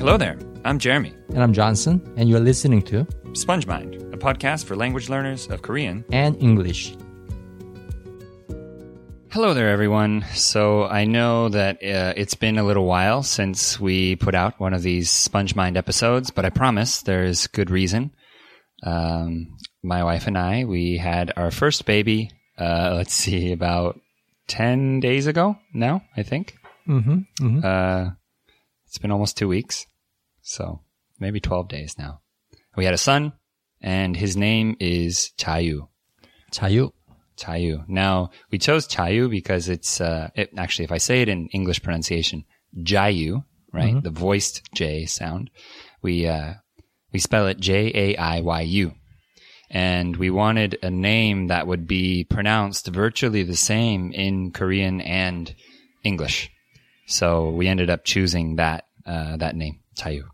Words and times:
Hello 0.00 0.16
there. 0.16 0.38
I'm 0.64 0.78
Jeremy. 0.78 1.12
And 1.28 1.42
I'm 1.42 1.52
Johnson, 1.52 2.00
and 2.16 2.26
you're 2.26 2.40
listening 2.40 2.80
to 2.84 3.04
SpongeMind, 3.32 4.14
a 4.14 4.16
podcast 4.16 4.64
for 4.64 4.74
language 4.74 5.10
learners 5.10 5.46
of 5.48 5.60
Korean. 5.60 6.06
and 6.10 6.42
English. 6.42 6.96
Hello 9.30 9.52
there, 9.52 9.68
everyone. 9.68 10.24
So 10.32 10.84
I 10.84 11.04
know 11.04 11.50
that 11.50 11.76
uh, 11.84 12.14
it's 12.16 12.34
been 12.34 12.56
a 12.56 12.64
little 12.64 12.86
while 12.86 13.22
since 13.22 13.78
we 13.78 14.16
put 14.16 14.34
out 14.34 14.58
one 14.58 14.72
of 14.72 14.80
these 14.80 15.10
SpongeMind 15.10 15.76
episodes, 15.76 16.30
but 16.30 16.46
I 16.46 16.48
promise 16.50 17.02
there's 17.02 17.46
good 17.48 17.70
reason. 17.70 18.12
Um, 18.82 19.58
my 19.82 20.02
wife 20.02 20.26
and 20.26 20.38
I, 20.38 20.64
we 20.64 20.96
had 20.96 21.30
our 21.36 21.50
first 21.50 21.84
baby, 21.84 22.30
uh, 22.56 22.94
let's 22.96 23.12
see, 23.12 23.52
about 23.52 24.00
10 24.48 25.00
days 25.00 25.26
ago 25.26 25.58
now, 25.74 26.04
I 26.16 26.22
think. 26.22 26.56
Mm-hmm. 26.88 27.60
Uh, 27.62 28.12
it's 28.86 28.96
been 28.96 29.12
almost 29.12 29.36
two 29.36 29.46
weeks. 29.46 29.84
So 30.42 30.80
maybe 31.18 31.40
12 31.40 31.68
days 31.68 31.96
now. 31.98 32.20
We 32.76 32.84
had 32.84 32.94
a 32.94 32.98
son, 32.98 33.32
and 33.80 34.16
his 34.16 34.36
name 34.36 34.76
is 34.80 35.32
Jaiyu. 35.38 35.88
자유. 36.50 36.92
Jaiyu. 37.36 37.88
Now, 37.88 38.30
we 38.50 38.58
chose 38.58 38.86
Jaiyu 38.86 39.30
because 39.30 39.68
it's, 39.68 40.00
uh, 40.00 40.30
it, 40.34 40.50
actually, 40.56 40.84
if 40.84 40.92
I 40.92 40.98
say 40.98 41.22
it 41.22 41.28
in 41.28 41.48
English 41.48 41.82
pronunciation, 41.82 42.44
Jayu, 42.76 43.44
right? 43.72 44.02
The 44.02 44.10
voiced 44.10 44.62
J 44.74 45.06
sound. 45.06 45.50
We, 46.02 46.26
uh, 46.26 46.54
we 47.12 47.18
spell 47.18 47.46
it 47.46 47.58
J-A-I-Y-U. 47.58 48.92
And 49.72 50.16
we 50.16 50.30
wanted 50.30 50.78
a 50.82 50.90
name 50.90 51.46
that 51.46 51.66
would 51.66 51.86
be 51.86 52.24
pronounced 52.24 52.88
virtually 52.88 53.44
the 53.44 53.56
same 53.56 54.12
in 54.12 54.50
Korean 54.50 55.00
and 55.00 55.54
English. 56.02 56.50
So 57.06 57.50
we 57.50 57.68
ended 57.68 57.88
up 57.88 58.04
choosing 58.04 58.56
that, 58.56 58.86
uh, 59.06 59.36
that 59.36 59.54
name, 59.54 59.80
Jaiyu. 59.96 60.24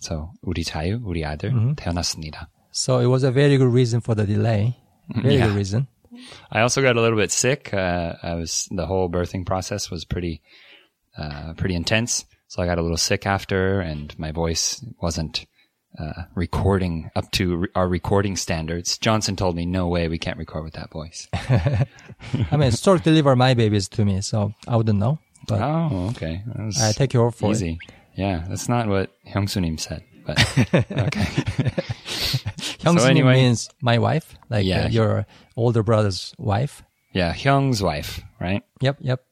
So, 0.00 0.30
우리 0.42 0.64
자유, 0.64 1.00
우리 1.04 1.24
아들, 1.24 1.52
태어났습니다. 1.76 2.48
So 2.72 2.98
it 3.00 3.06
was 3.06 3.22
a 3.24 3.30
very 3.30 3.56
good 3.58 3.72
reason 3.72 4.00
for 4.00 4.14
the 4.16 4.26
delay. 4.26 4.76
Very 5.14 5.36
Yeah. 5.36 5.46
good 5.46 5.56
reason. 5.56 5.86
I 6.50 6.60
also 6.62 6.82
got 6.82 6.96
a 6.96 7.00
little 7.00 7.16
bit 7.18 7.30
sick. 7.30 7.72
Uh, 7.72 8.14
I 8.22 8.34
was 8.34 8.68
the 8.70 8.86
whole 8.86 9.08
birthing 9.08 9.44
process 9.46 9.90
was 9.90 10.04
pretty, 10.04 10.42
uh, 11.16 11.54
pretty 11.56 11.74
intense. 11.74 12.24
So 12.48 12.62
I 12.62 12.66
got 12.66 12.78
a 12.78 12.82
little 12.82 12.98
sick 12.98 13.26
after, 13.26 13.80
and 13.80 14.12
my 14.18 14.30
voice 14.32 14.84
wasn't 15.00 15.46
uh, 15.98 16.24
recording 16.34 17.10
up 17.14 17.30
to 17.32 17.56
re- 17.56 17.68
our 17.74 17.88
recording 17.88 18.36
standards. 18.36 18.96
Johnson 18.98 19.36
told 19.36 19.56
me, 19.56 19.64
"No 19.66 19.88
way, 19.88 20.08
we 20.08 20.18
can't 20.18 20.36
record 20.38 20.64
with 20.64 20.74
that 20.74 20.90
voice." 20.90 21.28
I 22.50 22.56
mean, 22.56 22.70
Stork 22.72 23.02
delivered 23.02 23.36
my 23.36 23.54
babies 23.54 23.88
to 23.90 24.04
me, 24.04 24.20
so 24.22 24.52
I 24.66 24.76
wouldn't 24.76 24.98
know. 24.98 25.18
But 25.48 25.60
oh, 25.60 26.08
okay, 26.16 26.42
that 26.46 26.64
was 26.64 26.80
I 26.80 26.92
take 26.92 27.12
your 27.12 27.24
word 27.24 27.34
for 27.34 27.52
it. 27.52 27.76
Yeah, 28.17 28.43
that's 28.49 28.67
not 28.67 28.87
what 28.87 29.11
Hyungsunim 29.27 29.79
said, 29.79 30.03
but 30.25 30.39
okay. 30.73 31.23
Hyungsunim 32.81 33.09
anyway- 33.09 33.35
means 33.35 33.69
my 33.81 33.97
wife, 33.99 34.35
like 34.49 34.65
Yeah. 34.65 34.85
uh, 34.85 34.89
your 34.89 35.25
older 35.55 35.83
brother's 35.83 36.33
wife. 36.37 36.83
yeah, 37.13 37.33
Hyung's 37.33 37.81
wife, 37.81 38.21
right? 38.39 38.63
Yep, 38.81 38.97
yep. 39.01 39.23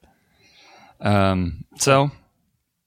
Um, 1.02 1.66
so 1.78 2.12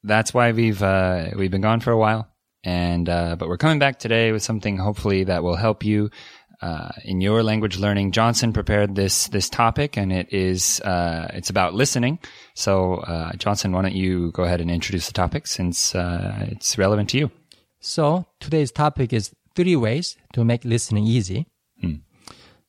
that's 0.03 0.33
why 0.33 0.53
we've 0.53 0.83
uh, 0.83 1.31
we've 1.37 1.51
been 1.51 1.61
gone 1.61 1.81
for 1.81 1.91
a 1.93 1.99
while, 1.99 2.29
and 2.65 3.09
uh, 3.09 3.37
but 3.37 3.49
we're 3.49 3.59
coming 3.59 3.79
back 3.79 3.99
today 3.99 4.33
with 4.33 4.43
something 4.43 4.79
hopefully 4.79 5.25
that 5.25 5.43
will 5.43 5.57
help 5.57 5.85
you 5.85 6.11
uh, 6.61 6.91
in 7.05 7.21
your 7.21 7.43
language 7.43 7.79
learning. 7.79 8.13
Johnson 8.13 8.53
prepared 8.53 8.95
this 8.95 9.29
this 9.29 9.49
topic, 9.49 9.97
and 9.97 10.13
it 10.13 10.33
is 10.33 10.81
uh, 10.81 11.29
it's 11.35 11.51
about 11.51 11.75
listening. 11.75 12.19
So 12.55 12.97
uh, 12.97 13.33
Johnson, 13.37 13.73
why 13.73 13.83
don't 13.83 13.95
you 13.95 14.33
go 14.33 14.45
ahead 14.45 14.61
and 14.61 14.71
introduce 14.71 15.07
the 15.07 15.13
topic 15.13 15.47
since 15.47 15.95
uh, 15.95 16.47
it's 16.51 16.77
relevant 16.79 17.11
to 17.11 17.19
you? 17.19 17.31
So 17.81 18.27
today's 18.41 18.73
topic 18.73 19.13
is 19.13 19.33
three 19.55 19.77
ways 19.77 20.17
to 20.33 20.45
make 20.45 20.65
listening 20.65 21.07
easy. 21.07 21.47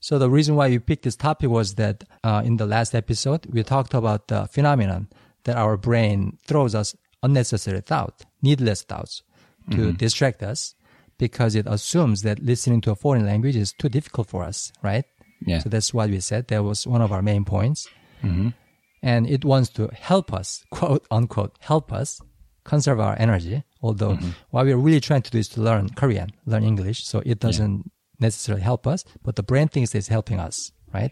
So 0.01 0.17
the 0.17 0.29
reason 0.29 0.55
why 0.55 0.69
we 0.69 0.79
picked 0.79 1.03
this 1.03 1.17
topic 1.17 1.49
was 1.49 1.75
that 1.75 2.05
uh, 2.23 2.41
in 2.45 2.55
the 2.55 2.65
last 2.65 2.95
episode 2.95 3.45
we 3.47 3.63
talked 3.63 3.93
about 3.93 4.29
the 4.29 4.47
phenomenon 4.47 5.09
that 5.43 5.57
our 5.57 5.75
brain 5.75 6.37
throws 6.47 6.73
us 6.73 6.95
unnecessary 7.21 7.81
thought, 7.81 8.23
needless 8.41 8.81
thoughts, 8.81 9.23
to 9.71 9.91
distract 9.91 10.41
us 10.41 10.73
because 11.19 11.53
it 11.53 11.67
assumes 11.67 12.23
that 12.23 12.39
listening 12.39 12.81
to 12.81 12.91
a 12.91 12.95
foreign 12.95 13.25
language 13.27 13.55
is 13.55 13.73
too 13.73 13.89
difficult 13.89 14.27
for 14.27 14.43
us, 14.43 14.71
right? 14.81 15.05
Yeah. 15.45 15.59
So 15.59 15.69
that's 15.69 15.93
what 15.93 16.09
we 16.09 16.19
said. 16.19 16.47
That 16.47 16.63
was 16.63 16.87
one 16.87 17.01
of 17.03 17.11
our 17.11 17.21
main 17.21 17.45
points. 17.45 17.87
And 19.03 19.27
it 19.29 19.45
wants 19.45 19.69
to 19.77 19.89
help 19.93 20.33
us, 20.33 20.65
quote 20.71 21.05
unquote, 21.11 21.55
help 21.59 21.93
us 21.93 22.19
conserve 22.63 22.99
our 22.99 23.15
energy. 23.19 23.63
Although 23.81 24.17
what 24.49 24.65
we're 24.65 24.75
really 24.77 24.99
trying 24.99 25.21
to 25.21 25.31
do 25.31 25.37
is 25.37 25.47
to 25.49 25.61
learn 25.61 25.89
Korean, 25.89 26.31
learn 26.45 26.63
English. 26.63 27.05
So 27.05 27.21
it 27.25 27.39
doesn't 27.39 27.91
necessarily 28.19 28.63
help 28.63 28.85
us, 28.87 29.05
but 29.23 29.35
the 29.35 29.43
brain 29.43 29.67
thinks 29.69 29.95
it's 29.95 30.09
helping 30.09 30.39
us, 30.39 30.73
right? 30.93 31.11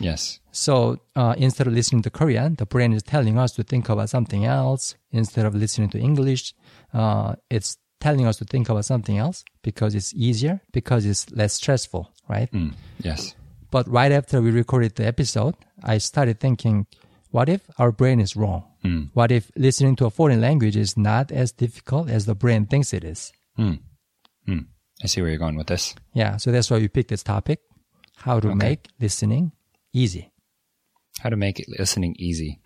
Yes. 0.00 0.40
So 0.52 0.98
uh, 1.14 1.34
instead 1.36 1.66
of 1.66 1.74
listening 1.74 2.02
to 2.02 2.10
Korean, 2.10 2.54
the 2.54 2.64
brain 2.64 2.94
is 2.94 3.02
telling 3.02 3.38
us 3.38 3.52
to 3.56 3.62
think 3.62 3.90
about 3.90 4.08
something 4.08 4.46
else. 4.46 4.94
Instead 5.12 5.44
of 5.44 5.54
listening 5.54 5.90
to 5.90 5.98
English, 5.98 6.54
uh, 6.94 7.34
it's 7.50 7.76
telling 8.00 8.26
us 8.26 8.36
to 8.38 8.44
think 8.44 8.68
about 8.68 8.84
something 8.84 9.18
else 9.18 9.44
because 9.62 9.94
it's 9.94 10.14
easier, 10.14 10.60
because 10.72 11.06
it's 11.06 11.30
less 11.30 11.54
stressful, 11.54 12.12
right? 12.28 12.50
Mm. 12.52 12.74
Yes. 12.98 13.34
But 13.70 13.88
right 13.88 14.12
after 14.12 14.40
we 14.40 14.50
recorded 14.50 14.94
the 14.96 15.06
episode, 15.06 15.54
I 15.82 15.98
started 15.98 16.38
thinking, 16.40 16.86
what 17.30 17.48
if 17.48 17.62
our 17.78 17.92
brain 17.92 18.20
is 18.20 18.36
wrong? 18.36 18.64
What 19.14 19.32
if 19.32 19.50
listening 19.56 19.96
to 19.96 20.06
a 20.06 20.10
foreign 20.10 20.40
language 20.40 20.76
is 20.76 20.96
not 20.96 21.32
as 21.32 21.50
difficult 21.50 22.08
as 22.08 22.24
the 22.24 22.36
brain 22.36 22.66
thinks 22.66 22.92
it 22.94 23.02
is? 23.02 23.32
I 23.58 25.06
see 25.06 25.20
where 25.20 25.30
you're 25.30 25.38
going 25.38 25.56
with 25.56 25.66
this. 25.66 25.94
Yeah, 26.14 26.36
so 26.36 26.52
that's 26.52 26.70
why 26.70 26.78
we 26.78 26.88
picked 26.88 27.10
this 27.10 27.22
topic 27.24 27.58
how 28.16 28.40
to 28.40 28.54
make 28.54 28.86
listening 29.00 29.52
easy. 29.92 30.30
how 31.18 31.30
to 31.30 31.36
make 31.36 31.64
listening 31.78 32.14
easy. 32.18 32.60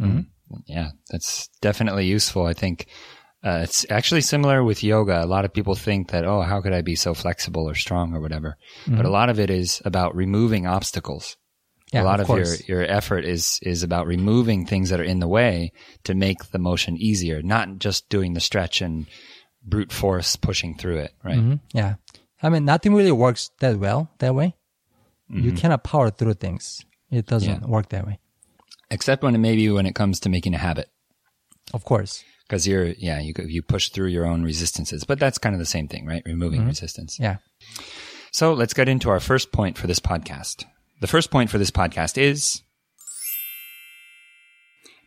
Mm. 0.00 0.26
Yeah, 0.66 0.90
that's 1.10 1.48
definitely 1.62 2.06
useful. 2.06 2.46
I 2.46 2.52
think 2.52 2.86
uh, 3.44 3.60
it's 3.62 3.84
actually 3.90 4.22
similar 4.22 4.64
with 4.64 4.82
yoga. 4.82 5.22
A 5.22 5.26
lot 5.26 5.44
of 5.44 5.52
people 5.52 5.74
think 5.74 6.10
that, 6.10 6.24
oh, 6.24 6.42
how 6.42 6.60
could 6.62 6.72
I 6.72 6.80
be 6.82 6.94
so 6.96 7.12
flexible 7.14 7.68
or 7.68 7.74
strong 7.74 8.14
or 8.14 8.20
whatever? 8.20 8.56
But 8.86 9.04
a 9.04 9.10
lot 9.10 9.28
of 9.28 9.38
it 9.38 9.50
is 9.50 9.82
about 9.84 10.16
removing 10.16 10.66
obstacles. 10.66 11.36
Yeah, 11.92 12.02
a 12.02 12.04
lot 12.04 12.20
of 12.20 12.28
of, 12.30 12.38
your, 12.38 12.54
your 12.66 12.82
effort 12.82 13.24
is, 13.24 13.60
is 13.62 13.82
about 13.84 14.06
removing 14.06 14.66
things 14.66 14.88
that 14.90 14.98
are 14.98 15.04
in 15.04 15.20
the 15.20 15.28
way 15.28 15.72
to 16.04 16.14
make 16.14 16.50
the 16.50 16.58
motion 16.58 16.96
easier, 16.96 17.42
not 17.42 17.78
just 17.78 18.08
doing 18.08 18.32
the 18.34 18.40
stretch 18.40 18.80
and 18.82 19.06
brute 19.62 19.92
force 19.92 20.34
pushing 20.36 20.76
through 20.76 20.98
it, 20.98 21.12
right? 21.22 21.38
Mhm, 21.38 21.60
Yeah. 21.72 21.94
I 22.42 22.48
mean, 22.50 22.64
nothing 22.64 22.94
really 22.94 23.12
works 23.12 23.50
that 23.60 23.78
well 23.78 24.10
that 24.18 24.34
way. 24.34 24.54
You 25.28 25.52
cannot 25.52 25.84
power 25.84 26.10
through 26.10 26.34
things. 26.34 26.84
It 27.10 27.26
doesn't 27.26 27.62
Yeah. 27.62 27.66
work 27.66 27.88
that 27.90 28.06
way. 28.06 28.18
Except 28.90 29.22
when 29.22 29.34
it 29.34 29.38
maybe 29.38 29.70
when 29.70 29.86
it 29.86 29.94
comes 29.94 30.20
to 30.20 30.28
making 30.28 30.54
a 30.54 30.58
habit. 30.58 30.88
Of 31.72 31.84
course. 31.84 32.22
Because 32.46 32.68
you're, 32.68 32.88
yeah, 32.98 33.20
you 33.20 33.32
you 33.46 33.62
push 33.62 33.88
through 33.88 34.08
your 34.08 34.26
own 34.26 34.42
resistances, 34.42 35.04
but 35.04 35.18
that's 35.18 35.38
kind 35.38 35.54
of 35.54 35.58
the 35.58 35.66
same 35.66 35.88
thing, 35.88 36.06
right? 36.06 36.22
Removing 36.26 36.60
mm-hmm. 36.60 36.68
resistance. 36.68 37.18
Yeah. 37.18 37.38
So 38.32 38.52
let's 38.52 38.74
get 38.74 38.88
into 38.88 39.08
our 39.10 39.20
first 39.20 39.52
point 39.52 39.78
for 39.78 39.86
this 39.86 40.00
podcast. 40.00 40.64
The 41.00 41.06
first 41.06 41.30
point 41.30 41.50
for 41.50 41.58
this 41.58 41.70
podcast 41.70 42.18
is 42.18 42.62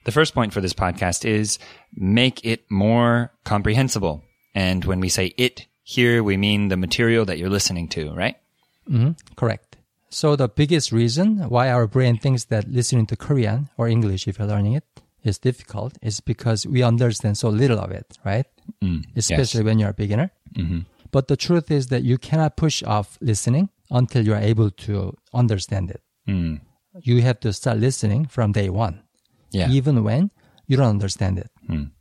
the 0.05 0.11
first 0.13 0.33
point 0.33 0.53
for 0.53 0.61
this 0.61 0.73
podcast 0.73 1.25
is 1.25 1.59
make 1.93 2.43
it 2.45 2.63
more 2.71 3.33
comprehensible. 3.43 4.23
And 4.55 4.85
when 4.85 5.01
we 5.01 5.09
say 5.09 5.33
it 5.37 5.67
here, 5.83 6.23
we 6.23 6.37
mean 6.37 6.69
the 6.69 6.77
material 6.77 7.25
that 7.25 7.37
you're 7.37 7.49
listening 7.49 7.89
to, 7.89 8.13
right? 8.13 8.37
Mm-hmm. 8.89 9.11
Correct. 9.35 9.75
So 10.09 10.37
the 10.37 10.47
biggest 10.47 10.93
reason 10.93 11.49
why 11.49 11.69
our 11.69 11.87
brain 11.87 12.17
thinks 12.17 12.45
that 12.45 12.69
listening 12.69 13.05
to 13.07 13.17
Korean 13.17 13.67
or 13.77 13.89
English, 13.89 14.27
if 14.27 14.39
you're 14.39 14.47
learning 14.47 14.73
it, 14.73 14.85
is 15.23 15.37
difficult 15.39 15.97
is 16.01 16.19
because 16.21 16.65
we 16.65 16.83
understand 16.83 17.37
so 17.37 17.49
little 17.49 17.79
of 17.79 17.91
it, 17.91 18.17
right? 18.25 18.45
Mm, 18.83 19.03
Especially 19.15 19.63
when 19.63 19.79
you're 19.79 19.89
a 19.89 19.93
beginner. 19.93 20.31
Mm-hmm. 20.55 20.79
But 21.11 21.27
the 21.27 21.37
truth 21.37 21.71
is 21.71 21.87
that 21.87 22.03
you 22.03 22.17
cannot 22.17 22.57
push 22.57 22.83
off 22.83 23.17
listening 23.21 23.69
until 23.89 24.25
you 24.25 24.33
are 24.33 24.41
able 24.41 24.69
to 24.71 25.15
understand 25.33 25.89
it. 25.91 26.01
Mm. 26.27 26.61
You 27.01 27.21
have 27.21 27.39
to 27.41 27.53
start 27.53 27.77
listening 27.77 28.25
from 28.25 28.51
day 28.51 28.69
one, 28.69 29.01
Yeah. 29.51 29.69
even 29.69 30.03
when 30.03 30.31
you 30.67 30.77
don't 30.77 30.89
understand 30.89 31.39
it. 31.39 31.49
Mm. 31.69 31.91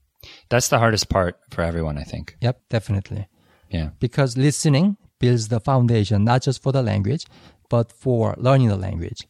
That's 0.48 0.68
the 0.68 0.78
hardest 0.78 1.08
part 1.08 1.38
for 1.50 1.62
everyone, 1.62 1.98
I 1.98 2.02
think. 2.02 2.36
Yep, 2.40 2.60
definitely. 2.68 3.28
Yeah. 3.70 3.90
Because 4.00 4.36
listening 4.36 4.96
builds 5.20 5.48
the 5.48 5.60
foundation 5.60 6.24
not 6.24 6.42
just 6.42 6.62
for 6.62 6.72
the 6.72 6.82
language, 6.82 7.26
but 7.70 7.92
for 7.92 8.34
learning 8.38 8.68
the 8.68 8.76
language. 8.76 9.26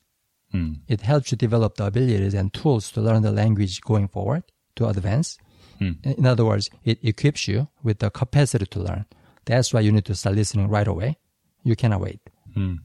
Hmm. 0.56 0.72
It 0.88 1.02
helps 1.02 1.30
you 1.30 1.36
develop 1.36 1.76
the 1.76 1.86
abilities 1.86 2.34
and 2.34 2.52
tools 2.52 2.90
to 2.92 3.00
learn 3.00 3.22
the 3.22 3.32
language 3.32 3.80
going 3.80 4.08
forward, 4.08 4.44
to 4.76 4.86
advance. 4.86 5.38
Hmm. 5.78 5.92
In 6.02 6.26
other 6.26 6.44
words, 6.44 6.70
it 6.84 6.98
equips 7.02 7.46
you 7.46 7.68
with 7.82 7.98
the 7.98 8.10
capacity 8.10 8.66
to 8.66 8.80
learn. 8.80 9.04
That's 9.44 9.72
why 9.72 9.80
you 9.80 9.92
need 9.92 10.06
to 10.06 10.14
start 10.14 10.36
listening 10.36 10.68
right 10.68 10.88
away. 10.88 11.18
You 11.62 11.76
cannot 11.76 12.00
wait. 12.00 12.20
Hmm. 12.54 12.76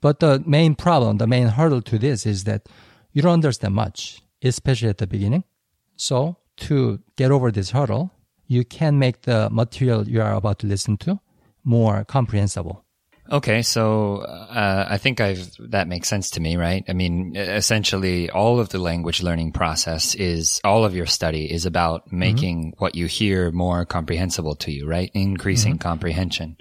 But 0.00 0.20
the 0.20 0.42
main 0.46 0.74
problem, 0.74 1.16
the 1.16 1.26
main 1.26 1.48
hurdle 1.48 1.82
to 1.82 1.98
this 1.98 2.26
is 2.26 2.44
that 2.44 2.68
you 3.12 3.22
don't 3.22 3.32
understand 3.32 3.74
much, 3.74 4.20
especially 4.42 4.90
at 4.90 4.98
the 4.98 5.06
beginning. 5.06 5.44
So 5.96 6.36
to 6.68 7.00
get 7.16 7.30
over 7.30 7.50
this 7.50 7.70
hurdle, 7.70 8.10
you 8.46 8.64
can 8.64 8.98
make 8.98 9.22
the 9.22 9.48
material 9.50 10.06
you 10.06 10.20
are 10.20 10.34
about 10.34 10.58
to 10.58 10.66
listen 10.66 10.98
to 10.98 11.20
more 11.64 12.04
comprehensible. 12.04 12.83
Okay, 13.30 13.62
so 13.62 14.18
uh, 14.18 14.86
I 14.88 14.98
think 14.98 15.20
I've 15.20 15.50
that 15.70 15.88
makes 15.88 16.08
sense 16.08 16.32
to 16.32 16.40
me, 16.40 16.56
right? 16.56 16.84
I 16.88 16.92
mean, 16.92 17.34
essentially, 17.36 18.28
all 18.28 18.60
of 18.60 18.68
the 18.68 18.78
language 18.78 19.22
learning 19.22 19.52
process 19.52 20.14
is 20.14 20.60
all 20.62 20.84
of 20.84 20.94
your 20.94 21.06
study 21.06 21.50
is 21.50 21.64
about 21.64 22.12
making 22.12 22.72
mm-hmm. 22.72 22.82
what 22.82 22.94
you 22.94 23.06
hear 23.06 23.50
more 23.50 23.86
comprehensible 23.86 24.56
to 24.56 24.70
you, 24.70 24.86
right? 24.86 25.10
Increasing 25.14 25.74
mm-hmm. 25.74 25.88
comprehension. 25.88 26.58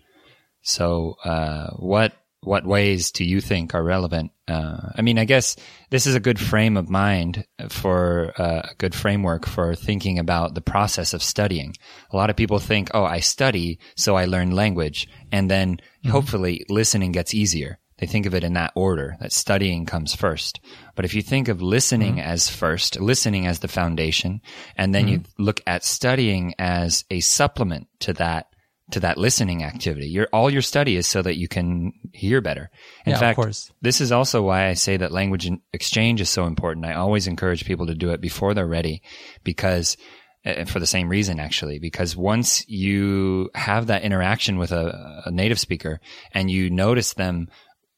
So, 0.61 1.17
uh, 1.25 1.71
what 1.71 2.13
what 2.45 2.65
ways 2.65 3.11
do 3.11 3.23
you 3.23 3.41
think 3.41 3.73
are 3.73 3.83
relevant? 3.83 4.31
Uh, 4.47 4.77
I 4.95 5.01
mean, 5.01 5.17
I 5.17 5.25
guess 5.25 5.55
this 5.89 6.05
is 6.05 6.15
a 6.15 6.19
good 6.19 6.39
frame 6.39 6.77
of 6.77 6.89
mind 6.89 7.45
for 7.69 8.33
uh, 8.37 8.69
a 8.71 8.75
good 8.77 8.93
framework 8.93 9.45
for 9.45 9.75
thinking 9.75 10.19
about 10.19 10.53
the 10.53 10.61
process 10.61 11.13
of 11.13 11.23
studying. 11.23 11.75
A 12.11 12.17
lot 12.17 12.29
of 12.29 12.35
people 12.35 12.59
think, 12.59 12.91
oh, 12.93 13.03
I 13.05 13.19
study, 13.19 13.79
so 13.95 14.15
I 14.15 14.25
learn 14.25 14.51
language, 14.51 15.07
and 15.31 15.49
then 15.49 15.77
mm-hmm. 15.77 16.09
hopefully 16.09 16.65
listening 16.69 17.11
gets 17.11 17.33
easier. 17.33 17.79
They 17.97 18.07
think 18.07 18.25
of 18.25 18.33
it 18.35 18.43
in 18.43 18.53
that 18.53 18.73
order, 18.75 19.15
that 19.21 19.31
studying 19.31 19.85
comes 19.85 20.13
first. 20.13 20.59
But 20.95 21.05
if 21.05 21.13
you 21.13 21.21
think 21.21 21.47
of 21.47 21.61
listening 21.61 22.15
mm-hmm. 22.15 22.27
as 22.27 22.49
first, 22.49 22.99
listening 22.99 23.47
as 23.47 23.59
the 23.59 23.67
foundation, 23.67 24.41
and 24.75 24.93
then 24.93 25.05
mm-hmm. 25.05 25.13
you 25.13 25.23
look 25.37 25.61
at 25.65 25.85
studying 25.85 26.53
as 26.59 27.05
a 27.09 27.21
supplement 27.21 27.87
to 28.01 28.13
that 28.13 28.47
to 28.93 28.99
that 29.01 29.17
listening 29.17 29.63
activity. 29.63 30.07
Your 30.07 30.27
all 30.31 30.49
your 30.49 30.61
study 30.61 30.95
is 30.95 31.07
so 31.07 31.21
that 31.21 31.37
you 31.37 31.47
can 31.47 31.93
hear 32.13 32.41
better. 32.41 32.69
In 33.05 33.11
yeah, 33.11 33.19
fact, 33.19 33.71
this 33.81 34.01
is 34.01 34.11
also 34.11 34.41
why 34.41 34.67
I 34.67 34.73
say 34.73 34.97
that 34.97 35.11
language 35.11 35.49
exchange 35.73 36.21
is 36.21 36.29
so 36.29 36.45
important. 36.45 36.85
I 36.85 36.93
always 36.93 37.27
encourage 37.27 37.65
people 37.65 37.87
to 37.87 37.95
do 37.95 38.11
it 38.11 38.21
before 38.21 38.53
they're 38.53 38.67
ready 38.67 39.01
because 39.43 39.97
uh, 40.45 40.65
for 40.65 40.79
the 40.79 40.87
same 40.87 41.09
reason 41.09 41.39
actually 41.39 41.79
because 41.79 42.15
once 42.15 42.67
you 42.67 43.49
have 43.55 43.87
that 43.87 44.03
interaction 44.03 44.57
with 44.57 44.71
a, 44.71 45.23
a 45.25 45.31
native 45.31 45.59
speaker 45.59 45.99
and 46.33 46.51
you 46.51 46.69
notice 46.69 47.13
them 47.13 47.47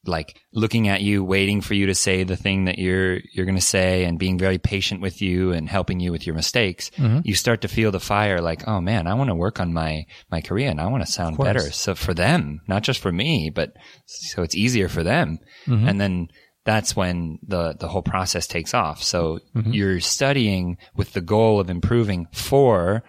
like 0.06 0.40
looking 0.52 0.88
at 0.88 1.00
you, 1.00 1.24
waiting 1.24 1.60
for 1.60 1.74
you 1.74 1.86
to 1.86 1.94
say 1.94 2.24
the 2.24 2.36
thing 2.36 2.66
that 2.66 2.78
you're 2.78 3.18
you're 3.32 3.46
going 3.46 3.56
to 3.56 3.60
say, 3.60 4.04
and 4.04 4.18
being 4.18 4.38
very 4.38 4.58
patient 4.58 5.00
with 5.00 5.20
you 5.20 5.52
and 5.52 5.68
helping 5.68 6.00
you 6.00 6.12
with 6.12 6.26
your 6.26 6.34
mistakes, 6.36 6.90
mm-hmm. 6.96 7.20
you 7.24 7.34
start 7.34 7.62
to 7.62 7.68
feel 7.68 7.90
the 7.90 8.00
fire. 8.00 8.40
Like, 8.40 8.68
oh 8.68 8.80
man, 8.80 9.06
I 9.06 9.14
want 9.14 9.30
to 9.30 9.34
work 9.34 9.60
on 9.60 9.72
my 9.72 10.04
my 10.30 10.40
Korean. 10.40 10.76
And 10.76 10.80
I 10.80 10.86
want 10.88 11.06
to 11.06 11.10
sound 11.10 11.38
better. 11.38 11.60
So 11.60 11.94
for 11.94 12.12
them, 12.12 12.60
not 12.66 12.82
just 12.82 13.00
for 13.00 13.12
me, 13.12 13.50
but 13.50 13.72
so 14.04 14.42
it's 14.42 14.54
easier 14.54 14.88
for 14.88 15.02
them. 15.02 15.38
Mm-hmm. 15.66 15.88
And 15.88 16.00
then 16.00 16.28
that's 16.64 16.94
when 16.94 17.38
the 17.46 17.74
the 17.78 17.88
whole 17.88 18.02
process 18.02 18.46
takes 18.46 18.74
off. 18.74 19.02
So 19.02 19.38
mm-hmm. 19.54 19.72
you're 19.72 20.00
studying 20.00 20.76
with 20.94 21.12
the 21.12 21.20
goal 21.20 21.60
of 21.60 21.70
improving 21.70 22.26
for 22.32 23.04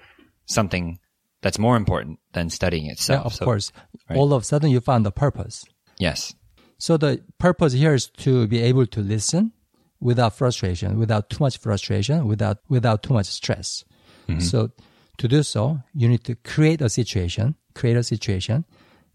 something 0.46 1.00
that's 1.42 1.60
more 1.60 1.76
important 1.76 2.20
than 2.34 2.50
studying 2.50 2.90
itself. 2.90 3.24
Yeah, 3.24 3.26
of 3.26 3.34
so, 3.34 3.46
course. 3.46 3.72
Right? 4.10 4.18
All 4.18 4.34
of 4.34 4.44
a 4.44 4.46
sudden, 4.46 4.70
you 4.70 4.80
found 4.80 5.06
the 5.06 5.12
purpose. 5.12 5.66
Yes. 6.00 6.34
So 6.78 6.98
the 6.98 7.22
purpose 7.38 7.74
here 7.74 7.94
is 7.94 8.08
to 8.18 8.48
be 8.48 8.60
able 8.62 8.86
to 8.88 9.02
listen 9.02 9.52
without 10.00 10.36
frustration, 10.36 11.00
without 11.00 11.30
too 11.30 11.38
much 11.40 11.58
frustration, 11.58 12.28
without 12.28 12.60
without 12.70 13.04
too 13.04 13.14
much 13.14 13.26
stress. 13.26 13.84
Mm-hmm. 14.28 14.42
So 14.42 14.72
to 15.18 15.28
do 15.28 15.42
so, 15.44 15.80
you 15.94 16.08
need 16.08 16.24
to 16.26 16.36
create 16.36 16.82
a 16.82 16.90
situation, 16.90 17.56
create 17.74 17.98
a 17.98 18.04
situation, 18.04 18.66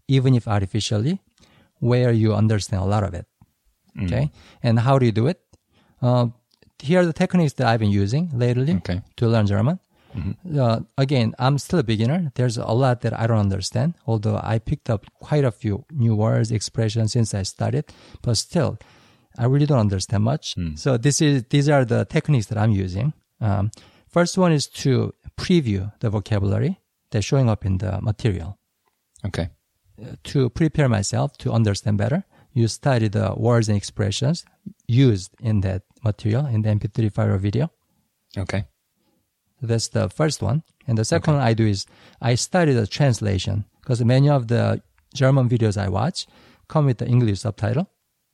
even 0.07 0.35
if 0.35 0.47
artificially, 0.47 1.21
where 1.79 2.11
you 2.11 2.33
understand 2.33 2.81
a 2.81 2.85
lot 2.85 3.03
of 3.03 3.13
it. 3.13 3.25
Mm-hmm. 3.95 4.05
Okay, 4.05 4.31
and 4.61 4.79
how 4.79 4.99
do 4.99 5.05
you 5.05 5.11
do 5.11 5.27
it? 5.27 5.39
Uh, 6.01 6.27
here 6.79 6.99
are 6.99 7.05
the 7.05 7.13
techniques 7.13 7.53
that 7.53 7.67
I've 7.67 7.79
been 7.79 7.91
using 7.91 8.29
lately 8.33 8.75
okay. 8.75 9.01
to 9.17 9.27
learn 9.27 9.47
German. 9.47 9.79
Mm-hmm. 10.15 10.59
Uh, 10.59 10.79
again, 10.97 11.33
I'm 11.39 11.57
still 11.57 11.79
a 11.79 11.83
beginner. 11.83 12.31
There's 12.35 12.57
a 12.57 12.65
lot 12.71 13.01
that 13.01 13.19
I 13.19 13.27
don't 13.27 13.39
understand, 13.39 13.95
although 14.05 14.39
I 14.41 14.59
picked 14.59 14.89
up 14.89 15.05
quite 15.19 15.43
a 15.43 15.51
few 15.51 15.85
new 15.91 16.15
words, 16.15 16.51
expressions 16.51 17.13
since 17.13 17.33
I 17.33 17.43
started, 17.43 17.91
but 18.21 18.37
still, 18.37 18.77
I 19.37 19.45
really 19.45 19.65
don't 19.65 19.79
understand 19.79 20.23
much. 20.23 20.55
Mm. 20.55 20.77
So 20.77 20.97
this 20.97 21.21
is, 21.21 21.43
these 21.49 21.69
are 21.69 21.85
the 21.85 22.05
techniques 22.05 22.47
that 22.47 22.57
I'm 22.57 22.71
using. 22.71 23.13
Um, 23.41 23.71
first 24.07 24.37
one 24.37 24.51
is 24.51 24.67
to 24.67 25.13
preview 25.37 25.91
the 25.99 26.09
vocabulary 26.09 26.79
that's 27.11 27.25
showing 27.25 27.49
up 27.49 27.65
in 27.65 27.79
the 27.79 27.99
material. 28.01 28.57
Okay. 29.25 29.49
Uh, 30.01 30.15
to 30.23 30.49
prepare 30.49 30.89
myself 30.89 31.37
to 31.37 31.51
understand 31.51 31.97
better, 31.97 32.23
you 32.53 32.67
study 32.67 33.07
the 33.07 33.33
words 33.35 33.67
and 33.67 33.77
expressions 33.77 34.45
used 34.87 35.31
in 35.39 35.61
that 35.61 35.83
material 36.03 36.45
in 36.45 36.61
the 36.61 36.69
MP3 36.69 37.11
file 37.11 37.31
or 37.31 37.37
video. 37.37 37.71
Okay. 38.37 38.65
That's 39.63 39.87
the 39.87 40.09
first 40.09 40.41
one. 40.41 40.63
And 40.87 40.97
the 40.97 41.05
second 41.05 41.33
okay. 41.33 41.39
one 41.39 41.47
I 41.47 41.53
do 41.53 41.65
is 41.65 41.85
I 42.21 42.35
study 42.35 42.73
the 42.73 42.85
translation 42.85 43.65
because 43.81 44.03
many 44.03 44.29
of 44.29 44.47
the 44.47 44.81
German 45.13 45.49
videos 45.49 45.77
I 45.77 45.89
watch 45.89 46.27
come 46.67 46.85
with 46.85 46.97
the 46.97 47.07
English 47.07 47.39
subtitle 47.39 47.89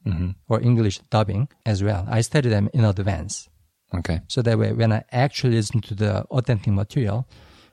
mm-hmm. 0.05 0.31
or 0.47 0.61
English 0.61 0.99
dubbing 1.09 1.47
as 1.65 1.83
well. 1.83 2.05
I 2.09 2.21
study 2.21 2.49
them 2.49 2.69
in 2.73 2.83
advance. 2.85 3.49
Okay. 3.93 4.21
So 4.27 4.41
that 4.41 4.57
way, 4.57 4.71
when 4.73 4.91
I 4.91 5.03
actually 5.11 5.55
listen 5.55 5.81
to 5.81 5.95
the 5.95 6.23
authentic 6.25 6.73
material, 6.73 7.27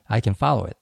I 0.09 0.19
can 0.19 0.33
follow 0.33 0.65
it. 0.65 0.77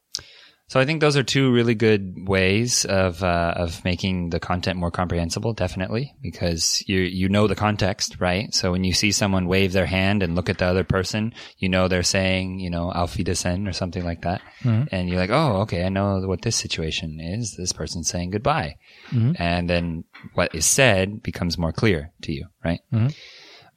So 0.68 0.80
I 0.80 0.86
think 0.86 1.00
those 1.00 1.16
are 1.16 1.22
two 1.22 1.52
really 1.52 1.76
good 1.76 2.28
ways 2.28 2.86
of 2.86 3.24
uh, 3.24 3.54
of 3.56 3.86
making 3.86 4.32
the 4.32 4.40
content 4.40 4.80
more 4.80 4.90
comprehensible. 4.90 5.54
Definitely, 5.54 6.16
because 6.24 6.84
you 6.88 7.02
you 7.02 7.30
know 7.30 7.48
the 7.48 7.56
context, 7.56 8.18
right? 8.20 8.52
So 8.54 8.72
when 8.72 8.84
you 8.84 8.92
see 8.94 9.12
someone 9.12 9.48
wave 9.48 9.74
their 9.74 9.86
hand 9.86 10.24
and 10.24 10.34
look 10.36 10.50
at 10.50 10.58
the 10.58 10.66
other 10.66 10.84
person, 10.84 11.36
you 11.60 11.70
know 11.70 11.88
they're 11.88 12.02
saying, 12.02 12.60
you 12.60 12.72
know, 12.72 12.92
"Auf 12.92 13.16
Wiedersehen" 13.16 13.68
or 13.68 13.74
something 13.74 14.04
like 14.04 14.24
that, 14.24 14.42
mm-hmm. 14.64 14.86
and 14.92 15.08
you're 15.08 15.20
like, 15.20 15.30
"Oh, 15.30 15.62
okay, 15.62 15.86
I 15.86 15.90
know 15.90 16.20
what 16.22 16.42
this 16.42 16.56
situation 16.56 17.20
is. 17.20 17.56
This 17.56 17.72
person's 17.72 18.10
saying 18.10 18.32
goodbye," 18.32 18.78
mm-hmm. 19.10 19.34
and 19.38 19.70
then 19.70 20.04
what 20.34 20.56
is 20.56 20.66
said 20.66 21.22
becomes 21.22 21.60
more 21.60 21.74
clear 21.74 22.12
to 22.24 22.34
you, 22.34 22.48
right? 22.64 22.80
Mm-hmm. 22.92 23.10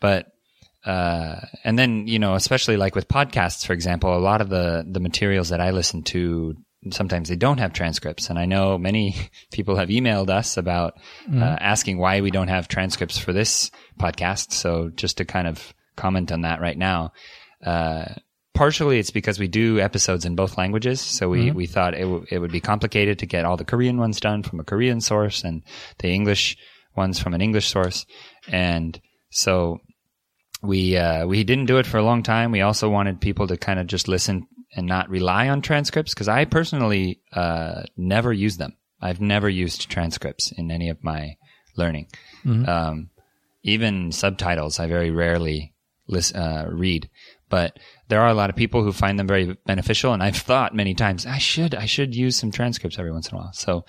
But 0.00 0.28
uh, 0.86 1.40
and 1.64 1.78
then 1.78 2.06
you 2.06 2.18
know, 2.18 2.34
especially 2.34 2.78
like 2.78 2.94
with 2.94 3.08
podcasts, 3.08 3.66
for 3.66 3.74
example, 3.74 4.16
a 4.16 4.18
lot 4.18 4.40
of 4.40 4.48
the 4.48 4.86
the 4.90 5.00
materials 5.00 5.50
that 5.50 5.60
I 5.60 5.72
listen 5.72 6.02
to 6.04 6.54
sometimes 6.92 7.28
they 7.28 7.36
don't 7.36 7.58
have 7.58 7.72
transcripts. 7.72 8.30
And 8.30 8.38
I 8.38 8.44
know 8.44 8.78
many 8.78 9.16
people 9.52 9.76
have 9.76 9.88
emailed 9.88 10.30
us 10.30 10.56
about 10.56 10.94
mm-hmm. 11.24 11.42
uh, 11.42 11.56
asking 11.60 11.98
why 11.98 12.20
we 12.20 12.30
don't 12.30 12.48
have 12.48 12.68
transcripts 12.68 13.18
for 13.18 13.32
this 13.32 13.70
podcast. 13.98 14.52
So 14.52 14.90
just 14.94 15.18
to 15.18 15.24
kind 15.24 15.46
of 15.46 15.74
comment 15.96 16.32
on 16.32 16.42
that 16.42 16.60
right 16.60 16.78
now, 16.78 17.12
uh, 17.64 18.06
partially 18.54 18.98
it's 18.98 19.10
because 19.10 19.38
we 19.38 19.48
do 19.48 19.80
episodes 19.80 20.24
in 20.24 20.34
both 20.34 20.58
languages. 20.58 21.00
So 21.00 21.28
we, 21.28 21.46
mm-hmm. 21.46 21.56
we 21.56 21.66
thought 21.66 21.94
it, 21.94 22.02
w- 22.02 22.26
it 22.30 22.38
would 22.38 22.52
be 22.52 22.60
complicated 22.60 23.18
to 23.20 23.26
get 23.26 23.44
all 23.44 23.56
the 23.56 23.64
Korean 23.64 23.98
ones 23.98 24.20
done 24.20 24.42
from 24.42 24.60
a 24.60 24.64
Korean 24.64 25.00
source 25.00 25.44
and 25.44 25.62
the 25.98 26.08
English 26.08 26.56
ones 26.96 27.18
from 27.18 27.34
an 27.34 27.40
English 27.40 27.68
source. 27.68 28.06
And 28.48 29.00
so 29.30 29.78
we, 30.62 30.96
uh, 30.96 31.26
we 31.26 31.44
didn't 31.44 31.66
do 31.66 31.78
it 31.78 31.86
for 31.86 31.98
a 31.98 32.02
long 32.02 32.22
time. 32.22 32.50
We 32.50 32.62
also 32.62 32.88
wanted 32.88 33.20
people 33.20 33.46
to 33.46 33.56
kind 33.56 33.78
of 33.78 33.86
just 33.86 34.08
listen 34.08 34.46
and 34.78 34.86
not 34.86 35.10
rely 35.10 35.48
on 35.48 35.60
transcripts 35.60 36.14
because 36.14 36.28
I 36.28 36.44
personally 36.44 37.20
uh, 37.32 37.82
never 37.96 38.32
use 38.32 38.58
them. 38.58 38.76
I've 39.00 39.20
never 39.20 39.48
used 39.48 39.90
transcripts 39.90 40.52
in 40.52 40.70
any 40.70 40.88
of 40.88 41.02
my 41.02 41.36
learning. 41.76 42.06
Mm-hmm. 42.44 42.68
Um, 42.68 43.10
even 43.64 44.12
subtitles, 44.12 44.78
I 44.78 44.86
very 44.86 45.10
rarely 45.10 45.74
listen, 46.06 46.40
uh, 46.40 46.68
read. 46.70 47.10
But 47.50 47.78
there 48.08 48.20
are 48.20 48.28
a 48.28 48.34
lot 48.34 48.50
of 48.50 48.56
people 48.56 48.84
who 48.84 48.92
find 48.92 49.18
them 49.18 49.26
very 49.26 49.56
beneficial, 49.66 50.12
and 50.12 50.22
I've 50.22 50.36
thought 50.36 50.74
many 50.74 50.94
times 50.94 51.26
I 51.26 51.38
should 51.38 51.74
I 51.74 51.86
should 51.86 52.14
use 52.14 52.36
some 52.36 52.52
transcripts 52.52 52.98
every 52.98 53.12
once 53.12 53.28
in 53.28 53.34
a 53.36 53.38
while. 53.38 53.52
So 53.52 53.84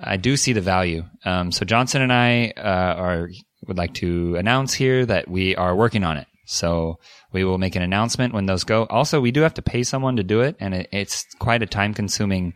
I 0.00 0.16
do 0.16 0.36
see 0.36 0.52
the 0.52 0.60
value. 0.60 1.04
Um, 1.24 1.52
so 1.52 1.64
Johnson 1.64 2.02
and 2.02 2.12
I 2.12 2.52
uh, 2.56 2.94
are 2.98 3.30
would 3.68 3.78
like 3.78 3.94
to 3.94 4.34
announce 4.36 4.72
here 4.74 5.06
that 5.06 5.28
we 5.28 5.54
are 5.54 5.76
working 5.76 6.02
on 6.02 6.16
it. 6.16 6.26
So 6.52 6.98
we 7.32 7.44
will 7.44 7.58
make 7.58 7.76
an 7.76 7.82
announcement 7.82 8.34
when 8.34 8.46
those 8.46 8.64
go. 8.64 8.84
Also, 8.84 9.20
we 9.20 9.30
do 9.30 9.40
have 9.40 9.54
to 9.54 9.62
pay 9.62 9.82
someone 9.82 10.16
to 10.16 10.22
do 10.22 10.42
it, 10.42 10.56
and 10.60 10.74
it, 10.74 10.88
it's 10.92 11.24
quite 11.38 11.62
a 11.62 11.66
time 11.66 11.94
consuming 11.94 12.54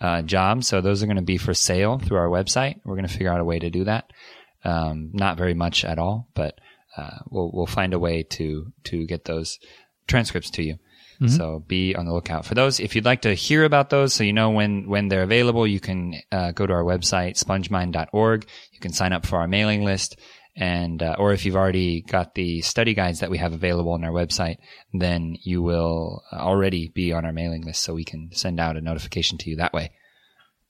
uh, 0.00 0.22
job. 0.22 0.64
So 0.64 0.80
those 0.80 1.02
are 1.02 1.06
going 1.06 1.16
to 1.16 1.22
be 1.22 1.38
for 1.38 1.54
sale 1.54 1.98
through 1.98 2.18
our 2.18 2.28
website. 2.28 2.80
We're 2.84 2.96
going 2.96 3.06
to 3.06 3.12
figure 3.12 3.32
out 3.32 3.40
a 3.40 3.44
way 3.44 3.58
to 3.58 3.70
do 3.70 3.84
that. 3.84 4.12
Um, 4.64 5.10
not 5.12 5.36
very 5.36 5.54
much 5.54 5.84
at 5.84 5.98
all, 5.98 6.28
but 6.34 6.58
uh, 6.96 7.18
we'll 7.30 7.50
we'll 7.52 7.66
find 7.66 7.94
a 7.94 7.98
way 8.00 8.24
to 8.24 8.72
to 8.84 9.06
get 9.06 9.24
those 9.24 9.58
transcripts 10.08 10.50
to 10.50 10.62
you. 10.62 10.74
Mm-hmm. 11.20 11.28
So 11.28 11.64
be 11.66 11.94
on 11.94 12.04
the 12.04 12.12
lookout 12.12 12.44
for 12.44 12.54
those. 12.54 12.80
If 12.80 12.94
you'd 12.94 13.04
like 13.04 13.22
to 13.22 13.32
hear 13.32 13.64
about 13.64 13.90
those, 13.90 14.12
so 14.12 14.24
you 14.24 14.32
know 14.32 14.50
when 14.50 14.88
when 14.88 15.06
they're 15.06 15.22
available, 15.22 15.66
you 15.66 15.78
can 15.78 16.14
uh, 16.32 16.50
go 16.50 16.66
to 16.66 16.72
our 16.72 16.82
website 16.82 17.42
spongemind.org. 17.42 18.46
You 18.72 18.80
can 18.80 18.92
sign 18.92 19.12
up 19.12 19.24
for 19.24 19.38
our 19.38 19.46
mailing 19.46 19.84
list 19.84 20.16
and 20.56 21.02
uh, 21.02 21.16
or 21.18 21.32
if 21.32 21.44
you've 21.44 21.56
already 21.56 22.02
got 22.02 22.34
the 22.34 22.62
study 22.62 22.94
guides 22.94 23.20
that 23.20 23.30
we 23.30 23.38
have 23.38 23.52
available 23.52 23.92
on 23.92 24.04
our 24.04 24.12
website, 24.12 24.56
then 24.92 25.36
you 25.42 25.62
will 25.62 26.22
already 26.32 26.88
be 26.94 27.12
on 27.12 27.24
our 27.24 27.32
mailing 27.32 27.64
list, 27.64 27.82
so 27.82 27.94
we 27.94 28.04
can 28.04 28.30
send 28.32 28.58
out 28.58 28.76
a 28.76 28.80
notification 28.80 29.38
to 29.38 29.50
you 29.50 29.56
that 29.56 29.72
way. 29.72 29.90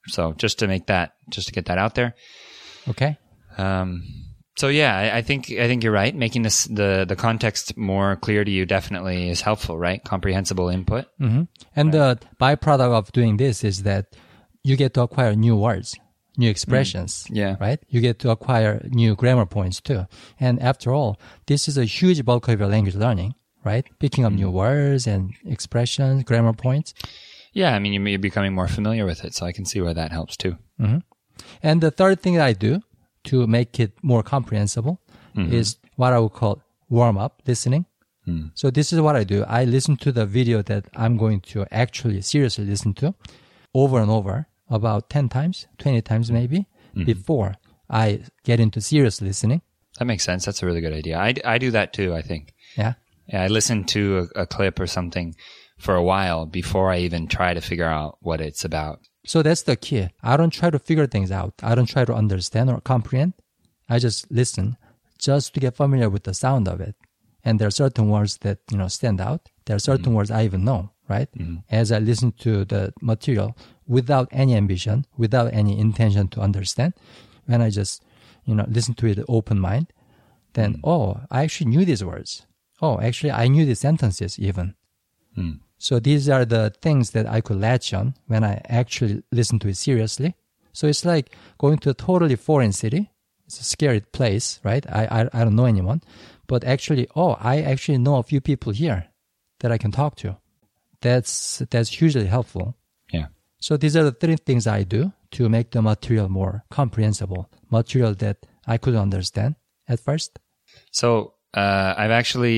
So 0.08 0.32
just 0.32 0.58
to 0.60 0.68
make 0.68 0.86
that, 0.86 1.12
just 1.30 1.48
to 1.48 1.52
get 1.52 1.66
that 1.66 1.78
out 1.78 1.94
there. 1.94 2.14
Okay. 2.88 3.16
Um, 3.58 4.02
so 4.56 4.68
yeah, 4.68 4.96
I, 4.96 5.18
I 5.18 5.22
think 5.22 5.50
I 5.50 5.66
think 5.66 5.84
you're 5.84 5.92
right. 5.92 6.14
Making 6.14 6.42
this 6.42 6.64
the 6.64 7.04
the 7.06 7.16
context 7.16 7.76
more 7.76 8.16
clear 8.16 8.44
to 8.44 8.50
you 8.50 8.66
definitely 8.66 9.28
is 9.28 9.40
helpful, 9.42 9.78
right? 9.78 10.02
Comprehensible 10.02 10.68
input. 10.68 11.06
hmm 11.18 11.42
And 11.74 11.92
the 11.92 12.18
byproduct 12.40 12.92
of 12.92 13.12
doing 13.12 13.36
this 13.36 13.64
is 13.64 13.82
that 13.82 14.06
you 14.62 14.76
get 14.76 14.94
to 14.94 15.02
acquire 15.02 15.34
new 15.36 15.56
words, 15.56 15.96
new 16.36 16.48
mm. 16.48 16.50
expressions. 16.50 17.26
Yeah. 17.30 17.56
Right? 17.60 17.80
You 17.88 18.00
get 18.00 18.18
to 18.20 18.30
acquire 18.30 18.86
new 18.90 19.14
grammar 19.14 19.46
points 19.46 19.80
too. 19.80 20.06
And 20.38 20.60
after 20.60 20.92
all, 20.92 21.18
this 21.46 21.68
is 21.68 21.78
a 21.78 21.84
huge 21.84 22.24
bulk 22.24 22.48
of 22.48 22.60
your 22.60 22.68
language 22.68 22.94
learning, 22.94 23.34
right? 23.64 23.86
Picking 23.98 24.24
up 24.24 24.32
new 24.32 24.48
mm. 24.48 24.52
words 24.52 25.06
and 25.06 25.32
expressions, 25.44 26.24
grammar 26.24 26.52
points. 26.52 26.94
Yeah, 27.52 27.74
I 27.74 27.78
mean 27.78 27.92
you- 27.92 28.06
you're 28.06 28.18
becoming 28.18 28.54
more 28.54 28.68
familiar 28.68 29.06
with 29.06 29.24
it, 29.24 29.34
so 29.34 29.46
I 29.46 29.52
can 29.52 29.64
see 29.64 29.80
where 29.80 29.94
that 29.94 30.12
helps 30.12 30.36
too. 30.36 30.58
Mm-hmm. 30.80 30.98
And 31.62 31.80
the 31.80 31.90
third 31.90 32.20
thing 32.20 32.34
that 32.34 32.46
I 32.46 32.52
do 32.52 32.80
to 33.24 33.46
make 33.46 33.80
it 33.80 33.92
more 34.02 34.22
comprehensible 34.22 35.00
mm-hmm. 35.36 35.52
is 35.52 35.76
what 35.96 36.12
I 36.12 36.18
would 36.18 36.32
call 36.32 36.62
warm 36.88 37.18
up 37.18 37.42
listening. 37.46 37.86
Mm. 38.26 38.50
So 38.54 38.70
this 38.70 38.92
is 38.92 39.00
what 39.00 39.16
I 39.16 39.24
do. 39.24 39.44
I 39.44 39.64
listen 39.64 39.96
to 39.98 40.12
the 40.12 40.26
video 40.26 40.62
that 40.62 40.86
I'm 40.94 41.16
going 41.16 41.40
to 41.52 41.66
actually 41.70 42.20
seriously 42.22 42.64
listen 42.64 42.94
to 42.94 43.14
over 43.74 44.00
and 44.00 44.10
over 44.10 44.46
about 44.68 45.10
10 45.10 45.28
times, 45.28 45.66
20 45.78 46.02
times 46.02 46.30
maybe 46.30 46.66
mm-hmm. 46.94 47.04
before 47.04 47.54
I 47.88 48.22
get 48.44 48.60
into 48.60 48.80
serious 48.80 49.20
listening. 49.20 49.62
That 49.98 50.06
makes 50.06 50.24
sense. 50.24 50.44
That's 50.44 50.62
a 50.62 50.66
really 50.66 50.80
good 50.80 50.92
idea. 50.92 51.18
I, 51.18 51.34
I 51.44 51.58
do 51.58 51.70
that 51.70 51.92
too. 51.92 52.14
I 52.14 52.22
think. 52.22 52.52
Yeah. 52.76 52.94
Yeah, 53.28 53.42
I 53.42 53.48
listen 53.48 53.84
to 53.84 54.28
a, 54.36 54.42
a 54.42 54.46
clip 54.46 54.78
or 54.78 54.86
something 54.86 55.34
for 55.78 55.94
a 55.94 56.02
while 56.02 56.46
before 56.46 56.90
I 56.90 56.98
even 56.98 57.26
try 57.26 57.54
to 57.54 57.60
figure 57.60 57.88
out 57.88 58.18
what 58.20 58.40
it's 58.40 58.64
about. 58.64 59.00
So 59.26 59.42
that's 59.42 59.62
the 59.62 59.76
key. 59.76 60.08
I 60.22 60.36
don't 60.36 60.52
try 60.52 60.70
to 60.70 60.78
figure 60.78 61.06
things 61.06 61.32
out. 61.32 61.54
I 61.62 61.74
don't 61.74 61.88
try 61.88 62.04
to 62.04 62.14
understand 62.14 62.70
or 62.70 62.80
comprehend. 62.80 63.34
I 63.88 63.98
just 63.98 64.30
listen 64.30 64.76
just 65.18 65.54
to 65.54 65.60
get 65.60 65.76
familiar 65.76 66.08
with 66.08 66.24
the 66.24 66.34
sound 66.34 66.68
of 66.68 66.80
it. 66.80 66.94
And 67.44 67.58
there 67.58 67.68
are 67.68 67.72
certain 67.72 68.08
words 68.08 68.38
that, 68.38 68.58
you 68.70 68.76
know, 68.76 68.88
stand 68.88 69.20
out. 69.20 69.48
There 69.66 69.76
are 69.76 69.80
certain 69.80 70.06
mm-hmm. 70.06 70.14
words 70.14 70.30
I 70.30 70.44
even 70.44 70.64
know, 70.64 70.92
right? 71.08 71.28
Mm-hmm. 71.36 71.56
As 71.70 71.92
I 71.92 71.98
listen 71.98 72.32
to 72.38 72.64
the 72.64 72.92
material 73.00 73.56
without 73.86 74.28
any 74.30 74.54
ambition, 74.54 75.06
without 75.16 75.52
any 75.52 75.78
intention 75.78 76.28
to 76.28 76.40
understand, 76.40 76.94
when 77.46 77.62
I 77.62 77.70
just, 77.70 78.02
you 78.44 78.54
know, 78.54 78.66
listen 78.68 78.94
to 78.94 79.06
it 79.06 79.18
open 79.28 79.58
mind, 79.58 79.92
then, 80.54 80.74
mm-hmm. 80.74 80.88
oh, 80.88 81.20
I 81.30 81.42
actually 81.42 81.70
knew 81.70 81.84
these 81.84 82.04
words. 82.04 82.46
Oh, 82.82 83.00
actually, 83.00 83.32
I 83.32 83.48
knew 83.48 83.64
these 83.64 83.80
sentences 83.80 84.38
even. 84.38 84.74
Mm-hmm. 85.36 85.58
So 85.78 86.00
these 86.00 86.28
are 86.28 86.44
the 86.44 86.72
things 86.80 87.10
that 87.10 87.26
I 87.26 87.40
could 87.40 87.60
latch 87.60 87.92
on 87.92 88.14
when 88.26 88.44
I 88.44 88.62
actually 88.68 89.22
listen 89.30 89.58
to 89.60 89.68
it 89.68 89.76
seriously. 89.76 90.34
So 90.72 90.86
it's 90.86 91.04
like 91.04 91.34
going 91.58 91.78
to 91.78 91.90
a 91.90 91.94
totally 91.94 92.36
foreign 92.36 92.72
city. 92.72 93.10
It's 93.46 93.60
a 93.60 93.64
scary 93.64 94.00
place, 94.00 94.60
right? 94.64 94.84
I, 94.90 95.06
I, 95.06 95.40
I 95.40 95.44
don't 95.44 95.54
know 95.54 95.66
anyone, 95.66 96.02
but 96.46 96.64
actually, 96.64 97.08
oh, 97.14 97.36
I 97.40 97.60
actually 97.62 97.98
know 97.98 98.16
a 98.16 98.22
few 98.22 98.40
people 98.40 98.72
here 98.72 99.06
that 99.60 99.70
I 99.70 99.78
can 99.78 99.92
talk 99.92 100.16
to. 100.16 100.36
That's, 101.06 101.62
that's 101.70 101.90
hugely 102.00 102.26
helpful. 102.26 102.66
Yeah. 103.12 103.26
So 103.66 103.76
these 103.76 103.96
are 103.96 104.04
the 104.04 104.12
three 104.22 104.36
things 104.36 104.66
I 104.66 104.82
do 104.82 105.12
to 105.36 105.48
make 105.48 105.70
the 105.70 105.82
material 105.82 106.28
more 106.28 106.64
comprehensible, 106.70 107.42
material 107.70 108.14
that 108.24 108.38
I 108.66 108.76
could 108.78 108.96
understand 108.96 109.54
at 109.88 110.00
first. 110.00 110.38
So 110.90 111.34
uh, 111.54 111.94
I've 111.96 112.10
actually 112.20 112.56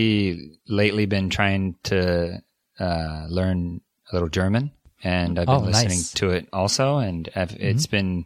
lately 0.66 1.06
been 1.06 1.28
trying 1.30 1.76
to 1.90 2.40
uh, 2.80 3.26
learn 3.28 3.80
a 4.10 4.14
little 4.16 4.28
German, 4.30 4.72
and 5.04 5.38
I've 5.38 5.46
been 5.46 5.54
Oh, 5.56 5.70
listening 5.72 5.98
nice. 5.98 6.12
to 6.14 6.30
it 6.30 6.48
also, 6.52 6.96
and 6.98 7.28
I've, 7.36 7.54
it's 7.60 7.86
been 7.86 8.24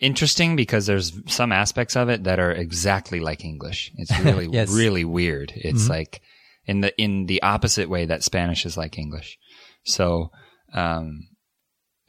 interesting 0.00 0.56
because 0.56 0.86
there's 0.86 1.12
some 1.26 1.52
aspects 1.52 1.96
of 1.96 2.08
it 2.08 2.24
that 2.24 2.38
are 2.38 2.52
exactly 2.52 3.20
like 3.20 3.44
English. 3.44 3.90
It's 3.96 4.16
really, 4.20 4.46
Yes. 4.52 4.70
really 4.70 5.04
weird. 5.04 5.52
It's 5.56 5.88
like 5.88 6.20
in 6.68 6.80
the 6.82 6.96
in 6.96 7.26
the 7.26 7.42
opposite 7.42 7.88
way 7.88 8.06
that 8.06 8.22
Spanish 8.22 8.64
is 8.64 8.76
like 8.76 8.98
English. 8.98 9.36
So. 9.84 10.30
Um, 10.72 11.28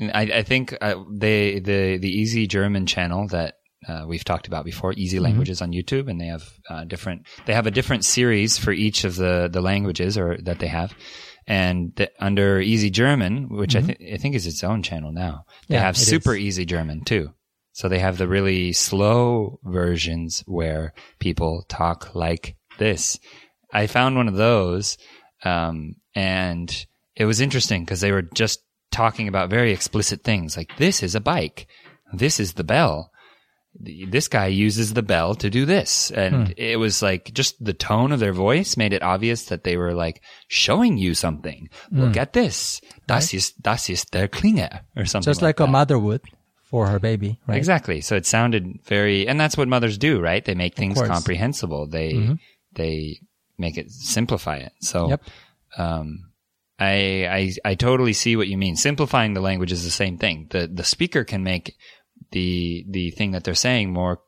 I, 0.02 0.22
I 0.22 0.44
think 0.44 0.78
uh, 0.80 0.96
they 1.12 1.60
the 1.60 1.98
the 1.98 2.10
Easy 2.10 2.48
German 2.48 2.86
channel 2.86 3.28
that 3.30 3.56
uh, 3.88 4.06
we've 4.08 4.24
talked 4.24 4.48
about 4.48 4.66
before, 4.66 4.94
Easy 4.94 5.20
Languages 5.20 5.62
on 5.62 5.72
YouTube, 5.72 6.10
and 6.10 6.20
they 6.20 6.28
have 6.28 6.44
uh, 6.70 6.84
different. 6.86 7.28
They 7.46 7.54
have 7.54 7.68
a 7.68 7.72
different 7.72 8.06
series 8.06 8.58
for 8.58 8.72
each 8.72 9.04
of 9.04 9.16
the 9.16 9.50
the 9.52 9.62
languages 9.62 10.18
or 10.18 10.38
that 10.44 10.60
they 10.60 10.68
have, 10.68 10.94
and 11.48 11.94
the, 11.96 12.12
under 12.20 12.62
Easy 12.62 12.90
German, 12.90 13.50
which 13.50 13.76
I 13.76 13.82
think 13.82 14.02
I 14.14 14.18
think 14.18 14.36
is 14.36 14.48
its 14.48 14.64
own 14.64 14.84
channel 14.84 15.12
now, 15.12 15.46
they 15.68 15.76
Yeah, 15.76 15.82
have 15.82 15.98
Super 15.98 16.34
is. 16.34 16.42
Easy 16.42 16.66
German 16.66 17.04
too. 17.04 17.32
So 17.74 17.88
they 17.88 18.00
have 18.00 18.18
the 18.18 18.28
really 18.28 18.74
slow 18.74 19.60
versions 19.64 20.44
where 20.46 20.94
people 21.20 21.66
talk 21.70 22.16
like 22.16 22.56
this. 22.78 23.20
I 23.72 23.88
found 23.88 24.16
one 24.16 24.28
of 24.28 24.36
those, 24.36 24.98
um, 25.44 25.96
and 26.16 26.86
it 27.16 27.26
was 27.26 27.42
interesting 27.42 27.84
because 27.84 28.02
they 28.02 28.12
were 28.12 28.24
just 28.24 28.62
talking 28.92 29.28
about 29.28 29.50
very 29.50 29.72
explicit 29.72 30.24
things 30.24 30.58
like 30.58 30.76
this 30.78 31.04
is 31.04 31.16
a 31.16 31.20
bike, 31.20 31.68
this 32.14 32.40
is 32.40 32.54
the 32.54 32.64
bell. 32.64 33.12
This 33.82 34.28
guy 34.28 34.48
uses 34.48 34.94
the 34.94 35.04
bell 35.04 35.36
to 35.36 35.50
do 35.50 35.64
this. 35.64 36.10
And 36.12 36.56
it 36.58 36.78
was 36.78 37.04
like 37.04 37.32
just 37.34 37.64
the 37.64 37.72
tone 37.74 38.12
of 38.12 38.20
their 38.20 38.34
voice 38.34 38.76
made 38.76 38.94
it 38.94 39.04
obvious 39.04 39.46
that 39.46 39.64
they 39.64 39.78
were 39.78 39.94
like 39.94 40.22
showing 40.48 40.98
you 40.98 41.14
something. 41.14 41.70
Look 41.92 42.18
at 42.18 42.34
this. 42.34 42.82
Das 43.08 43.32
ist, 43.32 43.62
das 43.62 43.90
ist 43.90 44.12
der 44.12 44.28
Klinge 44.28 44.82
or 44.98 45.06
something. 45.06 45.30
Just 45.30 45.44
like, 45.44 45.60
a 45.60 45.64
that. 45.64 45.72
mother 45.72 46.00
would 46.00 46.22
for 46.64 46.88
her 46.88 47.00
baby, 47.00 47.40
right? 47.48 47.58
Exactly. 47.58 48.02
So 48.02 48.16
it 48.16 48.26
sounded 48.26 48.80
very, 48.86 49.28
and 49.28 49.40
that's 49.40 49.56
what 49.56 49.68
mothers 49.68 50.00
do, 50.00 50.20
right? 50.20 50.44
They 50.44 50.56
make 50.56 50.76
things. 50.76 50.98
Mm-hmm. 50.98 51.12
comprehensible. 51.12 51.88
They, 51.88 52.38
they 52.74 53.20
make 53.60 53.78
it 53.78 53.92
simplify 53.92 54.58
it. 54.58 54.74
So, 54.82 55.10
Yep. 55.10 55.22
um, 55.78 56.32
I, 56.80 57.28
I, 57.66 57.72
I 57.72 57.76
totally 57.76 58.14
see 58.14 58.36
what 58.36 58.48
you 58.48 58.58
mean. 58.58 58.76
Simplifying 58.78 59.34
the 59.34 59.42
language 59.42 59.72
is 59.72 59.84
the 59.84 59.92
same 59.92 60.18
thing. 60.18 60.48
The, 60.50 60.68
the 60.68 60.84
speaker 60.86 61.24
can 61.26 61.44
make 61.44 61.76
the, 62.32 62.86
the 62.90 63.12
thing 63.12 63.32
that 63.32 63.44
they're 63.44 63.54
saying 63.56 63.92
more 63.92 64.22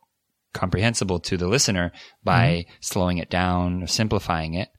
comprehensible 0.53 1.19
to 1.21 1.37
the 1.37 1.47
listener 1.47 1.91
by 2.23 2.47
Mm-hmm. 2.47 2.71
slowing 2.81 3.17
it 3.19 3.29
down 3.29 3.83
or 3.83 3.87
simplifying 3.87 4.53
it. 4.53 4.69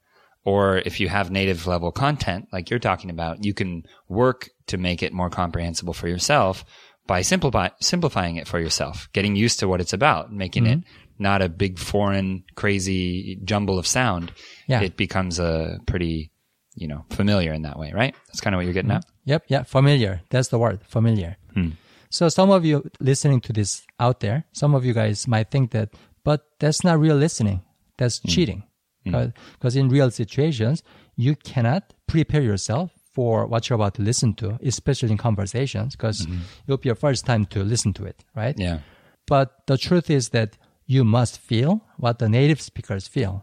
Or 0.45 0.77
if 0.79 0.99
you 0.99 1.07
have 1.09 1.31
native 1.31 1.65
level 1.67 1.91
content, 1.91 2.47
like 2.51 2.69
you're 2.69 2.77
talking 2.79 3.09
about, 3.09 3.43
you 3.45 3.53
can 3.53 3.83
work 4.07 4.49
to 4.67 4.77
make 4.77 5.01
it 5.01 5.13
more 5.13 5.29
comprehensible 5.29 5.93
for 5.93 6.07
yourself 6.07 6.65
by 7.07 7.21
simplify, 7.21 7.69
simplifying 7.81 8.35
it 8.35 8.47
for 8.47 8.59
yourself, 8.59 9.09
getting 9.13 9.35
used 9.35 9.59
to 9.59 9.67
what 9.67 9.81
it's 9.81 9.93
about, 9.93 10.31
making 10.31 10.65
it 10.67 10.79
Mm-hmm. 10.79 11.02
Not 11.23 11.41
a 11.41 11.49
big 11.49 11.79
foreign, 11.79 12.43
crazy 12.53 13.39
jumble 13.43 13.79
of 13.79 13.87
sound. 13.87 14.31
Yeah. 14.67 14.81
It 14.81 14.95
becomes 14.95 15.39
a 15.39 15.79
pretty, 15.87 16.31
you 16.75 16.87
know, 16.87 17.05
familiar 17.09 17.51
in 17.53 17.63
that 17.63 17.79
way, 17.79 17.91
right? 17.91 18.13
That's 18.27 18.41
kind 18.41 18.53
of 18.53 18.59
what 18.59 18.65
you're 18.65 18.73
getting 18.73 18.91
at. 18.91 19.05
Yep, 19.25 19.45
yeah, 19.47 19.63
familiar. 19.63 20.21
That's 20.29 20.49
the 20.49 20.59
word, 20.59 20.81
familiar. 20.85 21.37
Hmm. 21.55 21.69
So 22.11 22.29
some 22.29 22.51
of 22.51 22.63
you 22.63 22.87
listening 22.99 23.41
to 23.41 23.53
this 23.53 23.81
out 23.99 24.19
there, 24.19 24.45
some 24.51 24.75
of 24.75 24.85
you 24.85 24.93
guys 24.93 25.27
might 25.27 25.49
think 25.49 25.71
that, 25.71 25.89
but 26.23 26.45
that's 26.59 26.83
not 26.83 26.99
real 26.99 27.15
listening. 27.15 27.63
That's 27.97 28.19
hmm. 28.19 28.27
cheating. 28.29 28.63
Hmm. 29.05 29.29
Because 29.53 29.75
in 29.75 29.89
real 29.89 30.11
situations, 30.11 30.83
you 31.15 31.35
cannot 31.35 31.93
prepare 32.07 32.41
yourself 32.41 32.91
for 33.13 33.45
what 33.45 33.69
you're 33.69 33.75
about 33.75 33.93
to 33.95 34.01
listen 34.01 34.33
to, 34.33 34.57
especially 34.63 35.11
in 35.11 35.17
conversations, 35.17 35.95
because 35.95 36.25
mm-hmm. 36.25 36.41
it'll 36.65 36.77
be 36.77 36.89
your 36.89 36.95
first 36.95 37.25
time 37.25 37.45
to 37.45 37.63
listen 37.63 37.93
to 37.93 38.05
it, 38.05 38.23
right? 38.35 38.57
Yeah. 38.57 38.79
But 39.27 39.67
the 39.67 39.77
truth 39.77 40.09
is 40.09 40.29
that 40.29 40.57
you 40.93 41.03
must 41.03 41.33
feel 41.49 41.71
what 41.97 42.19
the 42.19 42.29
native 42.29 42.61
speakers 42.61 43.07
feel 43.15 43.33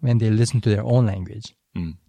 when 0.00 0.18
they 0.18 0.30
listen 0.30 0.60
to 0.60 0.68
their 0.74 0.84
own 0.94 1.04
language, 1.06 1.46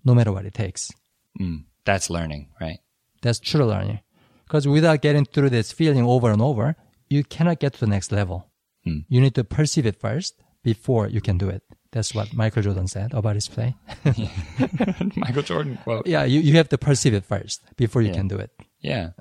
no 0.08 0.14
matter 0.18 0.32
what 0.32 0.46
it 0.46 0.54
takes. 0.54 0.92
Mm. 1.40 1.64
That's 1.86 2.10
learning, 2.10 2.50
right? 2.62 2.80
That's 3.22 3.40
true 3.40 3.66
learning. 3.66 4.00
Because 4.46 4.68
without 4.68 5.02
getting 5.02 5.26
through 5.26 5.50
this 5.52 5.72
feeling 5.72 6.06
over 6.06 6.30
and 6.32 6.42
over, 6.42 6.76
you 7.10 7.24
cannot 7.24 7.60
get 7.60 7.74
to 7.74 7.80
the 7.80 7.88
next 7.96 8.12
level. 8.12 8.38
You 9.14 9.22
need 9.22 9.36
to 9.36 9.46
perceive 9.46 9.86
it 9.86 9.96
first 10.00 10.34
before 10.64 11.08
you 11.08 11.22
can 11.22 11.38
do 11.38 11.48
it. 11.50 11.64
That's 11.94 12.14
what 12.14 12.34
Michael 12.34 12.64
Jordan 12.64 12.88
said 12.88 13.14
about 13.14 13.36
his 13.36 13.48
play. 13.48 13.76
Michael 15.16 15.44
Jordan 15.44 15.78
quote. 15.84 16.06
yeah, 16.08 16.24
you, 16.24 16.40
you 16.42 16.54
have 16.58 16.70
to 16.70 16.78
perceive 16.78 17.14
it 17.14 17.26
first 17.26 17.62
before 17.78 18.02
you 18.02 18.10
Yeah. 18.10 18.16
can 18.16 18.28
do 18.28 18.38
it. 18.38 18.52
Yeah. 18.82 19.12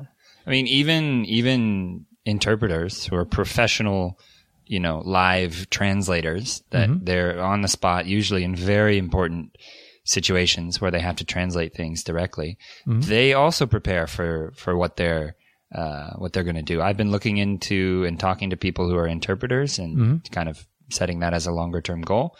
I 0.46 0.50
mean, 0.50 0.66
even, 0.66 1.24
even 1.26 2.06
interpreters 2.24 3.04
who 3.06 3.14
are 3.16 3.24
professional, 3.24 4.18
you 4.66 4.80
know, 4.80 5.02
live 5.04 5.68
translators 5.70 6.62
that 6.70 6.88
mm-hmm. 6.88 7.04
they're 7.04 7.42
on 7.42 7.62
the 7.62 7.68
spot, 7.68 8.06
usually 8.06 8.44
in 8.44 8.54
very 8.54 8.98
important 8.98 9.56
situations 10.04 10.80
where 10.80 10.90
they 10.90 11.00
have 11.00 11.16
to 11.16 11.24
translate 11.24 11.74
things 11.74 12.02
directly. 12.02 12.58
Mm-hmm. 12.86 13.00
They 13.02 13.34
also 13.34 13.66
prepare 13.66 14.06
for, 14.06 14.52
for 14.56 14.76
what 14.76 14.96
they're, 14.96 15.36
uh, 15.74 16.10
what 16.18 16.32
they're 16.32 16.44
going 16.44 16.56
to 16.56 16.62
do. 16.62 16.82
I've 16.82 16.96
been 16.96 17.10
looking 17.10 17.38
into 17.38 18.04
and 18.04 18.18
talking 18.18 18.50
to 18.50 18.56
people 18.56 18.88
who 18.88 18.96
are 18.96 19.06
interpreters 19.06 19.78
and 19.78 19.96
mm-hmm. 19.96 20.16
kind 20.32 20.48
of 20.48 20.66
setting 20.90 21.20
that 21.20 21.34
as 21.34 21.46
a 21.46 21.52
longer 21.52 21.80
term 21.80 22.02
goal 22.02 22.36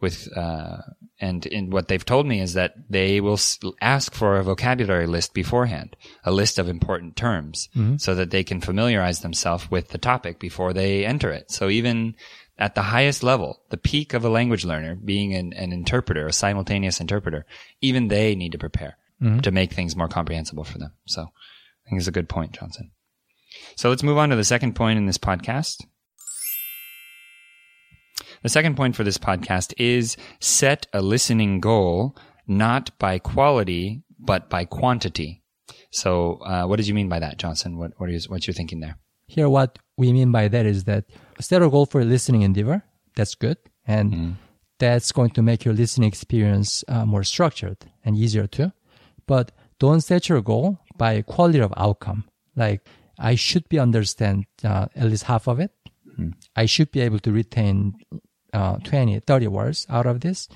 with 0.00 0.28
uh, 0.36 0.78
and 1.20 1.44
in 1.46 1.70
what 1.70 1.88
they've 1.88 2.04
told 2.04 2.26
me 2.26 2.40
is 2.40 2.54
that 2.54 2.74
they 2.88 3.20
will 3.20 3.38
ask 3.80 4.14
for 4.14 4.36
a 4.36 4.44
vocabulary 4.44 5.06
list 5.06 5.34
beforehand, 5.34 5.96
a 6.24 6.30
list 6.30 6.58
of 6.58 6.68
important 6.68 7.16
terms, 7.16 7.68
so 7.98 8.14
that 8.14 8.30
they 8.30 8.44
can 8.44 8.60
familiarize 8.60 9.20
themselves 9.20 9.70
with 9.70 9.88
the 9.88 9.98
topic 9.98 10.38
before 10.38 10.72
they 10.72 11.04
enter 11.04 11.30
it. 11.32 11.50
So 11.50 11.68
even 11.68 12.14
at 12.58 12.74
the 12.74 12.82
highest 12.82 13.22
level, 13.22 13.60
the 13.70 13.76
peak 13.76 14.14
of 14.14 14.24
a 14.24 14.28
language 14.28 14.64
learner, 14.64 14.94
being 14.94 15.34
an, 15.34 15.52
an 15.52 15.72
interpreter, 15.72 16.26
a 16.26 16.32
simultaneous 16.32 17.00
interpreter, 17.00 17.44
even 17.80 18.08
they 18.08 18.34
need 18.34 18.52
to 18.52 18.58
prepare 18.58 18.96
to 19.42 19.50
make 19.50 19.72
things 19.72 19.96
more 19.96 20.06
comprehensible 20.08 20.62
for 20.62 20.78
them. 20.78 20.92
So 21.06 21.22
I 21.22 21.88
think 21.90 21.98
it's 21.98 22.06
a 22.06 22.12
good 22.12 22.28
point, 22.28 22.52
Johnson. 22.52 22.92
So 23.74 23.88
let's 23.88 24.04
move 24.04 24.18
on 24.18 24.28
to 24.28 24.36
the 24.36 24.44
second 24.44 24.74
point 24.76 24.96
in 24.98 25.06
this 25.06 25.18
podcast. 25.18 25.84
The 28.42 28.48
second 28.48 28.76
point 28.76 28.94
for 28.96 29.04
this 29.04 29.18
podcast 29.18 29.74
is 29.78 30.16
set 30.40 30.86
a 30.92 31.02
listening 31.02 31.60
goal 31.60 32.16
not 32.46 32.96
by 32.98 33.18
quality, 33.18 34.02
but 34.18 34.48
by 34.48 34.64
quantity. 34.64 35.42
So, 35.90 36.34
uh, 36.44 36.64
what 36.66 36.76
did 36.76 36.86
you 36.86 36.94
mean 36.94 37.08
by 37.08 37.18
that, 37.18 37.38
Johnson? 37.38 37.78
What, 37.78 37.92
what 37.98 38.10
is, 38.10 38.28
what's 38.28 38.46
your 38.46 38.54
thinking 38.54 38.80
there? 38.80 38.96
Here, 39.26 39.48
what 39.48 39.78
we 39.96 40.12
mean 40.12 40.32
by 40.32 40.48
that 40.48 40.64
is 40.66 40.84
that 40.84 41.04
set 41.40 41.62
a 41.62 41.68
goal 41.68 41.86
for 41.86 42.04
listening 42.04 42.42
endeavor. 42.42 42.82
That's 43.16 43.34
good. 43.34 43.58
And 43.86 44.36
that's 44.78 45.12
going 45.12 45.30
to 45.30 45.42
make 45.42 45.64
your 45.64 45.74
listening 45.74 46.08
experience 46.08 46.84
uh, 46.88 47.04
more 47.04 47.24
structured 47.24 47.78
and 48.04 48.16
easier 48.16 48.46
too. 48.46 48.72
But 49.26 49.52
don't 49.78 50.00
set 50.00 50.28
your 50.28 50.40
goal 50.40 50.78
by 50.96 51.22
quality 51.22 51.58
of 51.58 51.74
outcome. 51.76 52.24
Like, 52.56 52.86
I 53.18 53.34
should 53.34 53.68
be 53.68 53.78
understand 53.78 54.46
uh, 54.64 54.86
at 54.94 55.06
least 55.06 55.24
half 55.24 55.48
of 55.48 55.58
it. 55.60 55.72
I 56.56 56.66
should 56.66 56.90
be 56.90 57.00
able 57.00 57.18
to 57.20 57.32
retain 57.32 57.94
uh, 58.52 58.76
20, 58.78 59.20
30 59.20 59.46
words 59.48 59.86
out 59.88 60.06
of 60.06 60.20
this. 60.20 60.48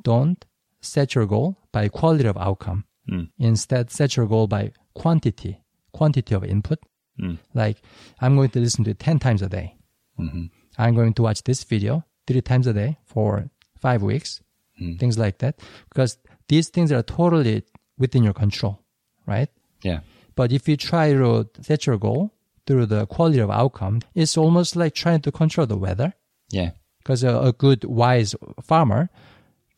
Don't 0.00 0.44
set 0.80 1.14
your 1.14 1.26
goal 1.26 1.56
by 1.72 1.88
quality 1.88 2.26
of 2.26 2.36
outcome. 2.36 2.84
Hmm. 3.08 3.24
Instead, 3.38 3.90
set 3.90 4.16
your 4.16 4.26
goal 4.26 4.46
by 4.46 4.72
quantity, 4.94 5.60
quantity 5.92 6.34
of 6.34 6.44
input. 6.44 6.78
Hmm. 7.18 7.34
Like, 7.54 7.82
I'm 8.20 8.36
going 8.36 8.50
to 8.50 8.60
listen 8.60 8.84
to 8.84 8.90
it 8.90 8.98
10 8.98 9.18
times 9.18 9.42
a 9.42 9.48
day. 9.48 9.76
Mm-hmm. 10.18 10.46
I'm 10.78 10.94
going 10.94 11.14
to 11.14 11.22
watch 11.22 11.42
this 11.44 11.64
video 11.64 12.04
three 12.26 12.40
times 12.40 12.66
a 12.66 12.72
day 12.72 12.98
for 13.04 13.50
five 13.80 14.02
weeks, 14.02 14.40
hmm. 14.78 14.96
things 14.96 15.18
like 15.18 15.38
that. 15.38 15.58
Because 15.88 16.18
these 16.48 16.68
things 16.68 16.92
are 16.92 17.02
totally 17.02 17.64
within 17.98 18.22
your 18.22 18.34
control, 18.34 18.80
right? 19.26 19.48
Yeah. 19.82 20.00
But 20.34 20.52
if 20.52 20.68
you 20.68 20.76
try 20.76 21.12
to 21.12 21.48
set 21.60 21.86
your 21.86 21.98
goal 21.98 22.32
through 22.66 22.86
the 22.86 23.06
quality 23.06 23.40
of 23.40 23.50
outcome, 23.50 24.00
it's 24.14 24.36
almost 24.36 24.76
like 24.76 24.94
trying 24.94 25.20
to 25.22 25.32
control 25.32 25.66
the 25.66 25.76
weather. 25.76 26.14
Yeah. 26.50 26.70
Because 27.02 27.24
a, 27.24 27.36
a 27.38 27.52
good, 27.52 27.84
wise 27.84 28.34
farmer, 28.62 29.10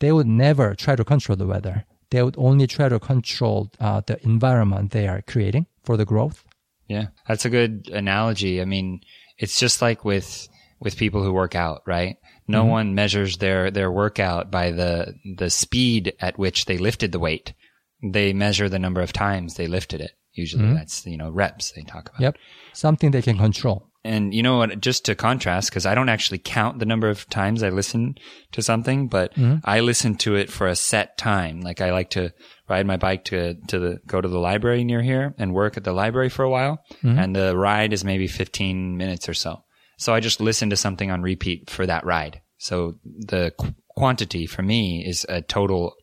they 0.00 0.12
would 0.12 0.26
never 0.26 0.74
try 0.74 0.96
to 0.96 1.04
control 1.04 1.36
the 1.36 1.46
weather. 1.46 1.84
They 2.10 2.22
would 2.22 2.36
only 2.38 2.66
try 2.66 2.88
to 2.88 3.00
control 3.00 3.70
uh, 3.80 4.02
the 4.06 4.22
environment 4.24 4.90
they 4.90 5.08
are 5.08 5.22
creating 5.22 5.66
for 5.82 5.96
the 5.96 6.04
growth. 6.04 6.44
Yeah, 6.86 7.06
that's 7.26 7.44
a 7.44 7.50
good 7.50 7.88
analogy. 7.92 8.60
I 8.60 8.66
mean, 8.66 9.00
it's 9.38 9.58
just 9.58 9.80
like 9.80 10.04
with 10.04 10.48
with 10.80 10.98
people 10.98 11.22
who 11.22 11.32
work 11.32 11.54
out, 11.54 11.82
right? 11.86 12.16
No 12.46 12.66
one 12.66 12.94
measures 12.94 13.38
their 13.38 13.70
their 13.70 13.90
workout 13.90 14.50
by 14.50 14.70
the 14.70 15.14
the 15.36 15.48
speed 15.48 16.12
at 16.20 16.38
which 16.38 16.66
they 16.66 16.76
lifted 16.76 17.10
the 17.10 17.18
weight. 17.18 17.54
They 18.02 18.34
measure 18.34 18.68
the 18.68 18.78
number 18.78 19.00
of 19.00 19.12
times 19.12 19.54
they 19.54 19.66
lifted 19.66 20.02
it. 20.02 20.12
Usually, 20.34 20.74
that's 20.74 21.06
you 21.06 21.16
know 21.16 21.30
reps 21.30 21.72
they 21.72 21.82
talk 21.82 22.10
about. 22.10 22.20
Yep. 22.20 22.36
Something 22.74 23.12
they 23.12 23.22
can 23.22 23.38
control. 23.38 23.88
And 24.04 24.34
you 24.34 24.42
know 24.42 24.58
what? 24.58 24.80
Just 24.80 25.06
to 25.06 25.14
contrast, 25.14 25.70
because 25.70 25.86
I 25.86 25.94
don't 25.94 26.10
actually 26.10 26.38
count 26.38 26.78
the 26.78 26.84
number 26.84 27.08
of 27.08 27.26
times 27.30 27.62
I 27.62 27.70
listen 27.70 28.16
to 28.52 28.60
something, 28.60 29.08
but 29.08 29.34
mm-hmm. 29.34 29.60
I 29.64 29.80
listen 29.80 30.16
to 30.16 30.34
it 30.34 30.52
for 30.52 30.66
a 30.66 30.76
set 30.76 31.16
time. 31.16 31.62
Like 31.62 31.80
I 31.80 31.90
like 31.90 32.10
to 32.10 32.34
ride 32.68 32.86
my 32.86 32.98
bike 32.98 33.24
to 33.24 33.54
to 33.68 33.78
the 33.78 34.00
go 34.06 34.20
to 34.20 34.28
the 34.28 34.38
library 34.38 34.84
near 34.84 35.00
here 35.00 35.34
and 35.38 35.54
work 35.54 35.78
at 35.78 35.84
the 35.84 35.94
library 35.94 36.28
for 36.28 36.42
a 36.42 36.50
while, 36.50 36.84
mm-hmm. 37.02 37.18
and 37.18 37.34
the 37.34 37.56
ride 37.56 37.94
is 37.94 38.04
maybe 38.04 38.26
fifteen 38.26 38.98
minutes 38.98 39.26
or 39.26 39.34
so. 39.34 39.64
So 39.96 40.12
I 40.12 40.20
just 40.20 40.38
listen 40.38 40.68
to 40.70 40.76
something 40.76 41.10
on 41.10 41.22
repeat 41.22 41.70
for 41.70 41.86
that 41.86 42.04
ride. 42.04 42.42
So 42.58 42.96
the 43.04 43.52
qu- 43.58 43.74
quantity 43.96 44.46
for 44.46 44.62
me 44.62 45.02
is 45.06 45.24
a 45.28 45.40
total 45.40 45.94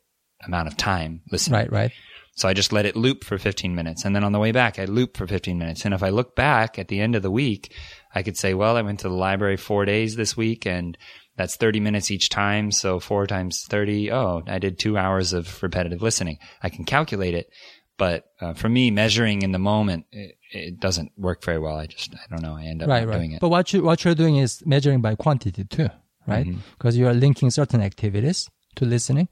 amount 0.43 0.69
of 0.69 0.77
time 0.77 1.21
listening. 1.31 1.59
Right, 1.59 1.71
right. 1.71 1.91
So 2.33 2.47
I 2.47 2.53
just 2.53 2.71
let 2.71 2.85
it 2.85 2.95
loop 2.95 3.23
for 3.23 3.37
15 3.37 3.75
minutes. 3.75 4.05
And 4.05 4.15
then 4.15 4.23
on 4.23 4.31
the 4.31 4.39
way 4.39 4.51
back, 4.51 4.79
I 4.79 4.85
loop 4.85 5.17
for 5.17 5.27
15 5.27 5.57
minutes. 5.57 5.83
And 5.85 5.93
if 5.93 6.01
I 6.01 6.09
look 6.09 6.35
back 6.35 6.79
at 6.79 6.87
the 6.87 7.01
end 7.01 7.15
of 7.15 7.23
the 7.23 7.31
week, 7.31 7.73
I 8.15 8.23
could 8.23 8.37
say, 8.37 8.53
well, 8.53 8.77
I 8.77 8.81
went 8.81 9.01
to 9.01 9.09
the 9.09 9.15
library 9.15 9.57
four 9.57 9.85
days 9.85 10.15
this 10.15 10.35
week 10.37 10.65
and 10.65 10.97
that's 11.35 11.55
30 11.55 11.79
minutes 11.79 12.09
each 12.09 12.29
time. 12.29 12.71
So 12.71 12.99
four 12.99 13.27
times 13.27 13.65
30. 13.69 14.11
Oh, 14.11 14.43
I 14.47 14.59
did 14.59 14.79
two 14.79 14.97
hours 14.97 15.33
of 15.33 15.61
repetitive 15.61 16.01
listening. 16.01 16.39
I 16.63 16.69
can 16.69 16.85
calculate 16.85 17.33
it. 17.33 17.49
But 17.97 18.25
uh, 18.39 18.53
for 18.53 18.67
me, 18.67 18.89
measuring 18.89 19.43
in 19.43 19.51
the 19.51 19.59
moment, 19.59 20.05
it, 20.11 20.35
it 20.51 20.79
doesn't 20.79 21.11
work 21.17 21.43
very 21.43 21.59
well. 21.59 21.75
I 21.75 21.85
just, 21.85 22.15
I 22.15 22.25
don't 22.29 22.41
know. 22.41 22.55
I 22.55 22.63
end 22.63 22.81
up 22.81 22.89
right, 22.89 23.07
right. 23.07 23.15
doing 23.15 23.33
it. 23.33 23.41
But 23.41 23.49
what 23.49 23.71
you 23.73 23.83
what 23.83 24.03
you're 24.03 24.15
doing 24.15 24.37
is 24.37 24.63
measuring 24.65 25.01
by 25.01 25.13
quantity 25.13 25.65
too, 25.65 25.89
right? 26.25 26.47
Because 26.71 26.97
you 26.97 27.07
are 27.07 27.13
linking 27.13 27.51
certain 27.51 27.79
activities 27.81 28.49
to 28.77 28.85
listening. 28.85 29.27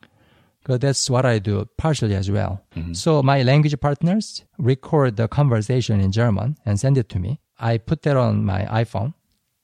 Because 0.69 0.81
that's 0.81 1.09
what 1.09 1.25
I 1.25 1.39
do 1.39 1.67
partially 1.79 2.13
as 2.13 2.29
well. 2.29 2.63
Mm-hmm. 2.75 2.93
So 2.93 3.23
my 3.23 3.41
language 3.41 3.73
partners 3.79 4.45
record 4.59 5.17
the 5.17 5.27
conversation 5.27 5.99
in 5.99 6.11
German 6.11 6.57
and 6.63 6.79
send 6.79 6.95
it 6.95 7.09
to 7.09 7.17
me. 7.17 7.39
I 7.57 7.79
put 7.79 8.03
that 8.03 8.15
on 8.15 8.45
my 8.45 8.65
iPhone 8.65 9.15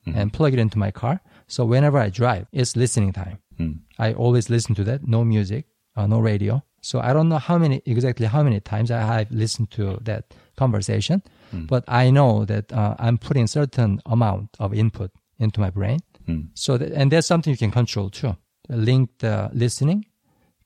mm-hmm. 0.08 0.18
and 0.18 0.34
plug 0.34 0.54
it 0.54 0.60
into 0.60 0.80
my 0.80 0.90
car. 0.90 1.22
So 1.46 1.64
whenever 1.64 2.00
I 2.00 2.10
drive, 2.10 2.48
it's 2.52 2.76
listening 2.76 3.14
time. 3.14 3.38
Mm. 3.60 3.82
I 4.00 4.14
always 4.14 4.50
listen 4.50 4.74
to 4.74 4.84
that. 4.86 5.08
No 5.08 5.24
music, 5.24 5.68
uh, 5.96 6.08
no 6.08 6.18
radio. 6.18 6.64
So 6.82 7.00
I 7.00 7.14
don't 7.14 7.30
know 7.30 7.38
how 7.38 7.60
many 7.60 7.84
exactly 7.86 8.26
how 8.26 8.42
many 8.42 8.60
times 8.60 8.90
I 8.90 9.02
have 9.02 9.30
listened 9.30 9.70
to 9.72 10.00
that 10.02 10.34
conversation, 10.58 11.22
mm. 11.54 11.68
but 11.68 11.84
I 11.88 12.10
know 12.10 12.46
that 12.46 12.74
uh, 12.74 12.96
I'm 12.98 13.20
putting 13.20 13.46
certain 13.46 14.02
amount 14.08 14.58
of 14.60 14.74
input 14.74 15.12
into 15.38 15.60
my 15.60 15.70
brain. 15.70 16.00
Mm. 16.28 16.50
So 16.56 16.80
that, 16.80 16.94
and 16.94 17.12
that's 17.12 17.28
something 17.28 17.52
you 17.52 17.58
can 17.58 17.70
control 17.70 18.10
too. 18.10 18.36
Link 18.70 19.12
the 19.20 19.52
listening 19.54 20.06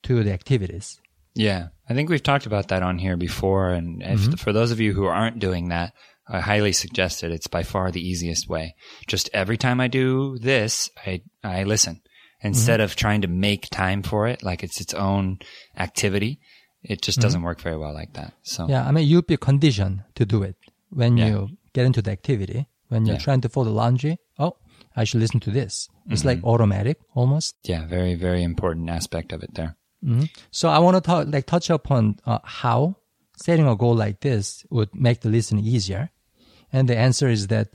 to 0.04 0.24
the 0.24 0.34
activities. 0.34 1.00
Yeah, 1.36 1.68
I 1.88 1.94
think 1.94 2.10
we've 2.10 2.24
talked 2.24 2.46
about 2.46 2.70
that 2.70 2.84
on 2.84 2.98
here 2.98 3.16
before. 3.16 3.70
And 3.70 4.02
if, 4.02 4.20
mm-hmm. 4.20 4.34
for 4.34 4.52
those 4.52 4.72
of 4.72 4.80
you 4.80 4.94
who 4.94 5.06
aren't 5.06 5.40
doing 5.40 5.70
that, 5.70 5.94
I 6.28 6.40
highly 6.40 6.74
suggest 6.74 7.24
it. 7.24 7.32
It's 7.32 7.48
by 7.48 7.64
far 7.64 7.92
the 7.92 8.08
easiest 8.08 8.48
way. 8.50 8.76
Just 9.08 9.30
every 9.34 9.58
time 9.58 9.80
I 9.80 9.88
do 9.88 10.38
this, 10.38 10.90
I, 11.06 11.22
I 11.44 11.64
listen 11.64 11.96
mm-hmm. 11.96 12.48
instead 12.48 12.82
of 12.82 12.96
trying 12.96 13.22
to 13.22 13.28
make 13.28 13.70
time 13.70 14.04
for 14.04 14.28
it, 14.28 14.44
like 14.44 14.64
it's 14.64 14.82
its 14.82 14.94
own 14.94 15.40
activity. 15.78 16.40
It 16.84 17.02
just 17.02 17.18
mm-hmm. 17.18 17.26
doesn't 17.26 17.42
work 17.42 17.62
very 17.62 17.78
well 17.78 17.94
like 17.94 18.14
that. 18.14 18.34
So 18.44 18.68
Yeah, 18.68 18.88
I 18.88 18.92
mean 18.92 19.08
you'll 19.08 19.22
be 19.22 19.38
conditioned 19.38 20.04
to 20.16 20.26
do 20.26 20.44
it 20.44 20.56
when 20.90 21.18
Yeah. 21.18 21.28
you 21.28 21.50
get 21.74 21.86
into 21.86 22.02
the 22.02 22.12
activity. 22.12 22.68
When 22.90 23.06
you're 23.06 23.16
Yeah. 23.16 23.22
trying 23.22 23.42
to 23.42 23.50
fold 23.50 23.68
the 23.68 23.72
laundry, 23.72 24.18
oh, 24.40 24.58
I 24.96 25.04
should 25.04 25.22
listen 25.22 25.40
to 25.42 25.52
this. 25.52 25.88
It's 26.10 26.26
like 26.26 26.44
automatic 26.44 26.98
almost. 27.14 27.56
yeah, 27.64 27.86
very, 27.86 28.16
very 28.16 28.42
important 28.44 28.90
aspect 28.90 29.32
of 29.32 29.44
it 29.44 29.54
there. 29.54 29.78
So 30.52 30.70
I 30.70 30.80
want 30.80 30.96
to 30.96 31.02
talk, 31.02 31.28
like 31.30 31.46
touch 31.46 31.70
upon 31.70 32.20
uh, 32.26 32.40
how 32.44 32.96
setting 33.36 33.68
a 33.68 33.76
goal 33.76 33.96
like 33.96 34.20
this 34.22 34.66
would 34.70 34.94
make 34.94 35.22
the 35.22 35.30
listening 35.30 35.66
easier. 35.66 36.10
And 36.72 36.88
the 36.88 36.98
answer 36.98 37.28
is 37.28 37.48
that 37.48 37.70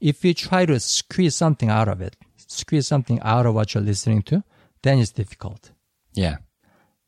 if 0.00 0.24
you 0.24 0.34
try 0.34 0.66
to 0.66 0.78
squeeze 0.78 1.34
something 1.34 1.68
out 1.68 1.88
of 1.88 2.00
it, 2.00 2.16
squeeze 2.36 2.86
something 2.86 3.20
out 3.22 3.46
of 3.46 3.54
what 3.54 3.74
you're 3.74 3.82
listening 3.82 4.22
to, 4.22 4.44
then 4.82 4.98
it's 4.98 5.10
difficult. 5.12 5.72
Yeah. 6.14 6.36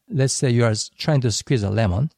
Let's 0.09 0.33
say 0.33 0.51
you 0.51 0.65
are 0.65 0.75
trying 0.97 1.21
to 1.23 1.31
squeeze 1.31 1.63
a 1.63 1.71
lemon, 1.71 2.11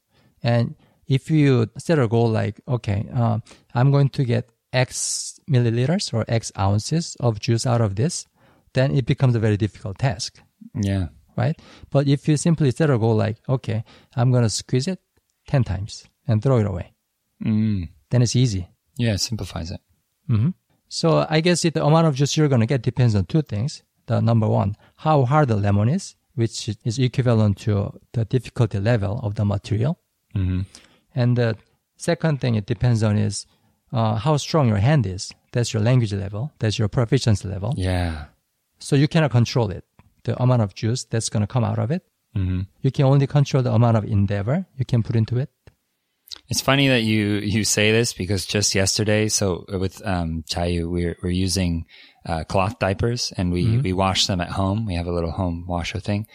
and 0.43 0.77
if 1.07 1.29
you 1.31 1.69
set 1.77 1.99
a 1.99 2.07
goal 2.07 2.29
like, 2.31 2.61
okay, 2.69 3.09
uh, 3.13 3.41
I'm 3.75 3.91
going 3.91 4.11
to 4.11 4.25
get 4.25 4.51
X 4.73 5.41
milliliters 5.51 6.15
or 6.15 6.25
X 6.29 6.53
ounces 6.57 7.17
of 7.19 7.41
juice 7.41 7.67
out 7.67 7.81
of 7.81 7.97
this, 7.97 8.27
then 8.75 8.95
it 8.95 9.07
becomes 9.07 9.35
a 9.35 9.41
very 9.41 9.57
difficult 9.57 9.99
task 9.99 10.41
Yeah. 10.75 11.09
Right? 11.37 11.57
But 11.91 12.07
if 12.09 12.27
you 12.29 12.37
simply 12.37 12.71
set 12.71 12.91
a 12.91 12.99
goal 12.99 13.15
like, 13.17 13.37
okay, 13.49 13.85
I'm 14.17 14.31
going 14.31 14.43
to 14.45 14.51
squeeze 14.51 14.87
it 14.89 15.01
10 15.49 15.65
times 15.65 16.05
and 16.29 16.43
throw 16.43 16.59
it 16.59 16.67
away, 16.67 16.93
Mm. 17.45 17.89
then 18.11 18.23
it's 18.23 18.37
easy. 18.37 18.69
Yeah, 18.99 19.15
it 19.15 19.19
simplifies 19.21 19.71
it. 19.71 19.81
So 20.89 21.27
I 21.29 21.41
guess 21.41 21.63
the 21.63 21.85
amount 21.85 22.07
of 22.07 22.15
juice 22.15 22.37
you're 22.37 22.49
going 22.49 22.61
to 22.61 22.67
get 22.67 22.83
depends 22.83 23.15
on 23.15 23.25
two 23.27 23.43
things. 23.43 23.83
The 24.07 24.21
number 24.21 24.49
one, 24.49 24.77
how 24.97 25.25
hard 25.25 25.49
the 25.49 25.57
lemon 25.57 25.89
is, 25.89 26.17
which 26.35 26.69
is 26.85 26.99
equivalent 26.99 27.59
to 27.59 27.99
the 28.13 28.25
difficulty 28.25 28.79
level 28.81 29.21
of 29.23 29.35
the 29.37 29.45
material. 29.45 29.99
hmm 30.35 30.63
And 31.15 31.37
the 31.37 31.57
second 31.97 32.41
thing 32.41 32.55
it 32.57 32.67
depends 32.67 33.03
on 33.03 33.17
is 33.17 33.47
uh, 33.93 34.17
how 34.17 34.37
strong 34.37 34.69
your 34.69 34.79
hand 34.79 35.07
is. 35.07 35.33
That's 35.53 35.73
your 35.73 35.83
language 35.83 36.13
level. 36.13 36.53
That's 36.59 36.79
your 36.79 36.89
proficiency 36.89 37.49
level. 37.49 37.75
Yeah. 37.77 38.27
So 38.79 38.97
you 38.97 39.09
cannot 39.09 39.31
control 39.31 39.71
it. 39.71 39.85
The 40.25 40.41
amount 40.43 40.63
of 40.63 40.75
juice 40.75 41.05
that's 41.05 41.29
going 41.29 41.43
to 41.43 41.53
come 41.53 41.65
out 41.65 41.79
of 41.79 41.91
it. 41.91 42.03
hmm 42.35 42.63
You 42.83 42.91
can 42.91 43.05
only 43.05 43.27
control 43.27 43.63
the 43.63 43.73
amount 43.73 43.97
of 43.97 44.05
endeavor 44.05 44.67
you 44.77 44.85
can 44.85 45.03
put 45.03 45.17
into 45.17 45.37
it. 45.39 45.51
It's 46.49 46.61
funny 46.61 46.89
that 46.89 47.03
you 47.03 47.39
you 47.55 47.65
say 47.65 47.91
this 47.93 48.13
because 48.13 48.47
just 48.47 48.75
yesterday, 48.75 49.29
so 49.29 49.65
with 49.69 50.01
um, 50.07 50.45
Jaiyu, 50.49 50.89
we're 50.91 51.17
we're 51.23 51.31
using 51.47 51.87
uh, 52.25 52.45
cloth 52.45 52.79
diapers 52.79 53.33
and 53.37 53.53
we 53.53 53.79
we 53.83 53.93
wash 53.93 54.27
them 54.27 54.41
at 54.41 54.51
home. 54.51 54.87
We 54.87 54.95
have 54.95 55.09
a 55.09 55.13
little 55.13 55.33
home 55.33 55.65
washer 55.67 56.01
thing. 56.01 56.27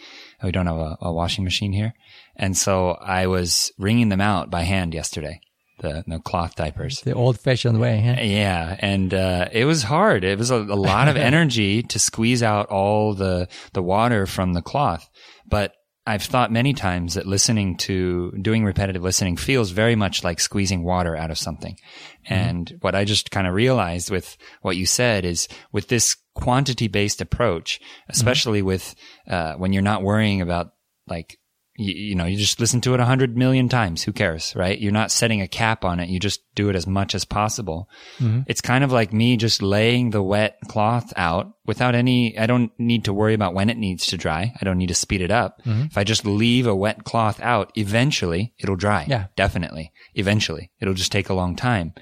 We 0.42 0.52
don't 0.52 0.66
have 0.66 0.76
a, 0.76 0.96
a 1.00 1.12
washing 1.12 1.44
machine 1.44 1.72
here, 1.72 1.94
and 2.36 2.56
so 2.56 2.90
I 3.00 3.26
was 3.26 3.72
wringing 3.78 4.10
them 4.10 4.20
out 4.20 4.50
by 4.50 4.62
hand 4.62 4.92
yesterday. 4.94 5.40
The, 5.78 6.04
the 6.06 6.18
cloth 6.18 6.54
diapers. 6.54 7.00
The 7.00 7.14
old 7.14 7.38
fashioned 7.38 7.80
way. 7.80 8.00
Huh? 8.00 8.22
Yeah. 8.22 8.76
And, 8.78 9.12
uh, 9.12 9.48
it 9.52 9.64
was 9.64 9.82
hard. 9.82 10.24
It 10.24 10.38
was 10.38 10.50
a, 10.50 10.56
a 10.56 10.76
lot 10.76 11.08
of 11.08 11.16
energy 11.16 11.82
to 11.82 11.98
squeeze 11.98 12.42
out 12.42 12.68
all 12.68 13.14
the, 13.14 13.48
the 13.72 13.82
water 13.82 14.26
from 14.26 14.52
the 14.52 14.62
cloth. 14.62 15.08
But 15.46 15.72
I've 16.06 16.22
thought 16.22 16.52
many 16.52 16.72
times 16.72 17.14
that 17.14 17.26
listening 17.26 17.76
to 17.78 18.30
doing 18.40 18.64
repetitive 18.64 19.02
listening 19.02 19.36
feels 19.36 19.72
very 19.72 19.96
much 19.96 20.22
like 20.22 20.38
squeezing 20.38 20.84
water 20.84 21.16
out 21.16 21.32
of 21.32 21.38
something. 21.38 21.74
Mm-hmm. 21.74 22.34
And 22.34 22.78
what 22.80 22.94
I 22.94 23.04
just 23.04 23.32
kind 23.32 23.46
of 23.46 23.54
realized 23.54 24.10
with 24.10 24.36
what 24.62 24.76
you 24.76 24.86
said 24.86 25.24
is 25.24 25.48
with 25.72 25.88
this 25.88 26.16
quantity 26.34 26.86
based 26.86 27.20
approach, 27.20 27.80
especially 28.08 28.60
mm-hmm. 28.60 28.68
with, 28.68 28.94
uh, 29.28 29.54
when 29.54 29.72
you're 29.72 29.82
not 29.82 30.02
worrying 30.02 30.40
about 30.40 30.68
like 31.08 31.38
you, 31.76 31.94
you, 31.94 32.14
know, 32.14 32.24
you 32.24 32.36
just 32.36 32.60
listen 32.60 32.80
to 32.82 32.94
it 32.94 33.00
a 33.00 33.04
hundred 33.04 33.36
million 33.36 33.68
times. 33.68 34.02
Who 34.02 34.12
cares, 34.12 34.54
right? 34.56 34.78
You're 34.78 34.92
not 34.92 35.10
setting 35.10 35.40
a 35.40 35.48
cap 35.48 35.84
on 35.84 36.00
it. 36.00 36.08
You 36.08 36.18
just 36.18 36.40
do 36.54 36.68
it 36.68 36.76
as 36.76 36.86
much 36.86 37.14
as 37.14 37.24
possible. 37.24 37.88
Mm-hmm. 38.18 38.42
It's 38.46 38.60
kind 38.60 38.84
of 38.84 38.92
like 38.92 39.12
me 39.12 39.36
just 39.36 39.62
laying 39.62 40.10
the 40.10 40.22
wet 40.22 40.58
cloth 40.68 41.12
out 41.16 41.52
without 41.64 41.94
any, 41.94 42.38
I 42.38 42.46
don't 42.46 42.72
need 42.78 43.04
to 43.04 43.12
worry 43.12 43.34
about 43.34 43.54
when 43.54 43.70
it 43.70 43.76
needs 43.76 44.06
to 44.06 44.16
dry. 44.16 44.54
I 44.60 44.64
don't 44.64 44.78
need 44.78 44.88
to 44.88 44.94
speed 44.94 45.20
it 45.20 45.30
up. 45.30 45.62
Mm-hmm. 45.64 45.86
If 45.86 45.98
I 45.98 46.04
just 46.04 46.24
leave 46.24 46.66
a 46.66 46.74
wet 46.74 47.04
cloth 47.04 47.40
out, 47.40 47.72
eventually 47.76 48.54
it'll 48.58 48.76
dry. 48.76 49.06
Yeah. 49.08 49.26
Definitely. 49.36 49.92
Eventually. 50.14 50.70
It'll 50.80 50.94
just 50.94 51.12
take 51.12 51.28
a 51.28 51.34
long 51.34 51.56
time. 51.56 51.92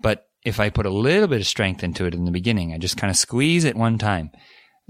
But 0.00 0.26
if 0.44 0.60
I 0.60 0.70
put 0.70 0.86
a 0.86 0.90
little 0.90 1.26
bit 1.26 1.40
of 1.40 1.46
strength 1.46 1.82
into 1.82 2.04
it 2.04 2.14
in 2.14 2.24
the 2.24 2.30
beginning, 2.30 2.72
I 2.72 2.78
just 2.78 2.96
kind 2.96 3.10
of 3.10 3.16
squeeze 3.16 3.64
it 3.64 3.76
one 3.76 3.98
time, 3.98 4.30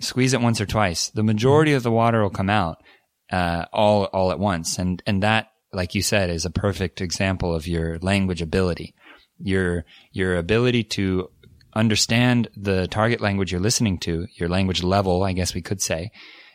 squeeze 0.01 0.35
it 0.35 0.41
once 0.41 0.61
or 0.61 0.67
twice, 0.67 1.09
the 1.11 1.23
majority 1.23 1.73
of 1.73 1.83
the 1.83 1.91
water 1.91 2.23
will 2.23 2.31
come 2.31 2.51
out 2.51 2.83
uh, 3.31 3.67
all 3.73 4.05
all 4.05 4.31
at 4.31 4.39
once, 4.39 4.79
and 4.79 5.03
and 5.07 5.23
that, 5.23 5.49
like 5.73 5.95
you 5.95 6.03
said, 6.03 6.31
is 6.31 6.45
a 6.45 6.51
perfect 6.51 7.01
example 7.01 7.55
of 7.55 7.67
your 7.67 7.99
language 7.99 8.43
ability, 8.43 8.95
your 9.39 9.85
your 10.12 10.37
ability 10.37 10.85
to 10.85 11.29
understand 11.75 12.49
the 12.57 12.89
target 12.89 13.21
language 13.21 13.53
you're 13.53 13.61
listening 13.61 13.99
to, 13.99 14.27
your 14.35 14.49
language 14.49 14.83
level, 14.83 15.23
I 15.23 15.33
guess 15.33 15.55
we 15.55 15.62
could 15.62 15.83
say, 15.83 16.11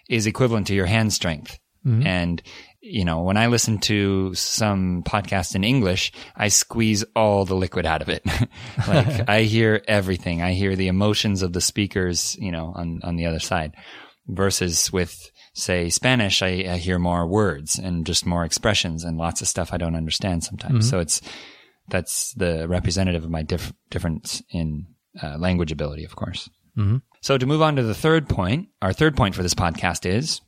is 0.09 0.25
equivalent 0.25 0.67
to 0.67 0.73
your 0.73 0.87
hand 0.87 1.13
strength. 1.13 1.59
Mm-hmm. 1.85 2.07
And 2.07 2.41
you 2.81 3.05
know, 3.05 3.21
when 3.21 3.37
I 3.37 3.45
listen 3.45 3.77
to 3.81 4.33
some 4.33 5.03
podcast 5.03 5.53
in 5.55 5.63
English, 5.63 6.11
I 6.35 6.47
squeeze 6.47 7.05
all 7.15 7.45
the 7.45 7.55
liquid 7.55 7.85
out 7.85 8.01
of 8.01 8.09
it. 8.09 8.25
like 8.87 9.29
I 9.29 9.43
hear 9.43 9.83
everything. 9.87 10.41
I 10.41 10.53
hear 10.53 10.75
the 10.75 10.87
emotions 10.87 11.43
of 11.43 11.53
the 11.53 11.61
speakers, 11.61 12.35
you 12.39 12.51
know, 12.51 12.73
on, 12.75 13.01
on 13.03 13.17
the 13.17 13.27
other 13.27 13.39
side 13.39 13.75
versus 14.27 14.91
with 14.91 15.15
say 15.53 15.89
Spanish, 15.89 16.41
I, 16.41 16.65
I, 16.69 16.77
hear 16.77 16.97
more 16.97 17.27
words 17.27 17.77
and 17.77 18.05
just 18.05 18.25
more 18.25 18.45
expressions 18.45 19.03
and 19.03 19.17
lots 19.17 19.41
of 19.41 19.47
stuff 19.47 19.73
I 19.73 19.77
don't 19.77 19.95
understand 19.95 20.43
sometimes. 20.43 20.85
Mm-hmm. 20.85 20.89
So 20.89 20.99
it's 20.99 21.21
that's 21.89 22.33
the 22.35 22.67
representative 22.67 23.23
of 23.23 23.29
my 23.29 23.43
diff- 23.43 23.73
difference 23.89 24.41
in 24.49 24.87
uh, 25.21 25.37
language 25.37 25.71
ability, 25.71 26.05
of 26.05 26.15
course. 26.15 26.49
Mm-hmm. 26.77 26.97
So 27.21 27.37
to 27.37 27.45
move 27.45 27.61
on 27.61 27.75
to 27.75 27.83
the 27.83 27.93
third 27.93 28.29
point, 28.29 28.69
our 28.81 28.93
third 28.93 29.17
point 29.17 29.35
for 29.35 29.43
this 29.43 29.53
podcast 29.53 30.05
is 30.05 30.41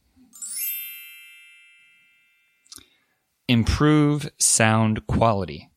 improve 3.48 4.30
sound 4.40 5.06
quality. 5.06 5.70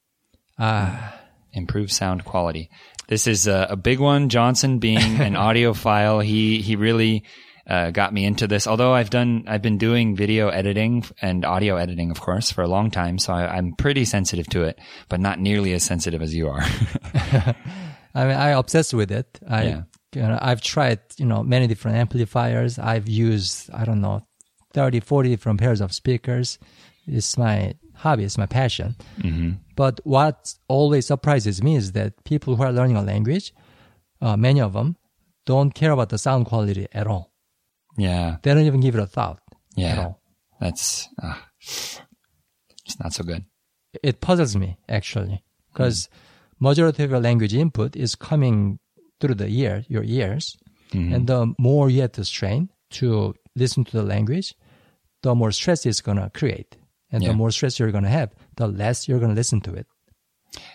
Ah, 0.58 1.20
improve 1.52 1.90
sound 1.90 2.24
quality. 2.24 2.70
This 3.08 3.26
is 3.26 3.46
a, 3.46 3.66
a 3.70 3.76
big 3.76 3.98
one. 3.98 4.28
Johnson 4.28 4.78
being 4.78 5.20
an 5.20 5.34
audiophile, 5.34 6.24
he 6.24 6.62
he 6.62 6.76
really 6.76 7.24
uh, 7.66 7.90
got 7.90 8.12
me 8.12 8.24
into 8.24 8.46
this. 8.46 8.66
Although 8.66 8.94
I've 8.94 9.10
done, 9.10 9.44
I've 9.46 9.62
been 9.62 9.78
doing 9.78 10.14
video 10.14 10.48
editing 10.48 11.04
and 11.20 11.44
audio 11.44 11.76
editing, 11.76 12.10
of 12.10 12.20
course, 12.20 12.50
for 12.50 12.62
a 12.62 12.68
long 12.68 12.90
time. 12.90 13.18
So 13.18 13.32
I, 13.32 13.58
am 13.58 13.72
pretty 13.72 14.04
sensitive 14.04 14.46
to 14.50 14.62
it, 14.62 14.78
but 15.08 15.20
not 15.20 15.40
nearly 15.40 15.72
as 15.72 15.82
sensitive 15.82 16.22
as 16.22 16.34
you 16.34 16.48
are. 16.48 16.62
I 18.14 18.24
mean, 18.24 18.36
I 18.36 18.50
obsessed 18.50 18.94
with 18.94 19.10
it. 19.10 19.38
I, 19.48 19.64
yeah. 19.64 19.82
you 20.14 20.22
know, 20.22 20.38
I've 20.40 20.60
tried, 20.60 21.00
you 21.18 21.26
know, 21.26 21.42
many 21.42 21.66
different 21.66 21.96
amplifiers. 21.96 22.78
I've 22.78 23.08
used, 23.08 23.68
I 23.74 23.84
don't 23.84 24.00
know, 24.00 24.24
30, 24.72 25.00
40 25.00 25.28
different 25.30 25.60
pairs 25.60 25.80
of 25.80 25.92
speakers. 25.92 26.58
It's 27.06 27.36
my 27.36 27.74
hobby. 27.94 28.24
It's 28.24 28.38
my 28.38 28.46
passion. 28.46 28.94
Mm-hmm. 29.18 29.52
But 29.74 30.00
what 30.04 30.54
always 30.68 31.06
surprises 31.06 31.62
me 31.62 31.76
is 31.76 31.92
that 31.92 32.24
people 32.24 32.54
who 32.54 32.62
are 32.62 32.72
learning 32.72 32.96
a 32.96 33.02
language, 33.02 33.52
uh, 34.20 34.36
many 34.36 34.60
of 34.60 34.72
them 34.72 34.96
don't 35.44 35.74
care 35.74 35.90
about 35.90 36.10
the 36.10 36.18
sound 36.18 36.46
quality 36.46 36.86
at 36.92 37.06
all. 37.06 37.32
Yeah. 37.96 38.36
They 38.42 38.54
don't 38.54 38.64
even 38.64 38.80
give 38.80 38.94
it 38.94 39.00
a 39.00 39.06
thought. 39.06 39.40
Yeah. 39.76 40.12
That's, 40.60 41.08
uh, 41.22 41.34
it's 41.60 42.00
not 43.02 43.12
so 43.12 43.24
good. 43.24 43.44
It 44.02 44.20
puzzles 44.20 44.56
me 44.56 44.78
actually 44.88 45.42
because 45.72 46.06
mm. 46.06 46.10
majority 46.60 47.02
of 47.04 47.10
your 47.10 47.20
language 47.20 47.54
input 47.54 47.96
is 47.96 48.14
coming 48.14 48.78
through 49.20 49.34
the 49.34 49.48
ear, 49.48 49.84
your 49.88 50.04
ears. 50.04 50.56
Mm-hmm. 50.92 51.14
And 51.14 51.26
the 51.26 51.54
more 51.58 51.90
you 51.90 52.02
have 52.02 52.12
to 52.12 52.24
strain 52.24 52.70
to 52.92 53.34
listen 53.54 53.84
to 53.84 53.92
the 53.92 54.02
language, 54.02 54.54
the 55.22 55.34
more 55.34 55.50
stress 55.50 55.84
it's 55.84 56.00
going 56.00 56.18
to 56.18 56.30
create. 56.30 56.76
And 57.10 57.22
yeah. 57.22 57.30
the 57.30 57.34
more 57.34 57.50
stress 57.50 57.78
you're 57.78 57.92
going 57.92 58.04
to 58.04 58.10
have, 58.10 58.32
the 58.56 58.68
less 58.68 59.08
you're 59.08 59.18
going 59.18 59.30
to 59.30 59.36
listen 59.36 59.60
to 59.62 59.74
it. 59.74 59.86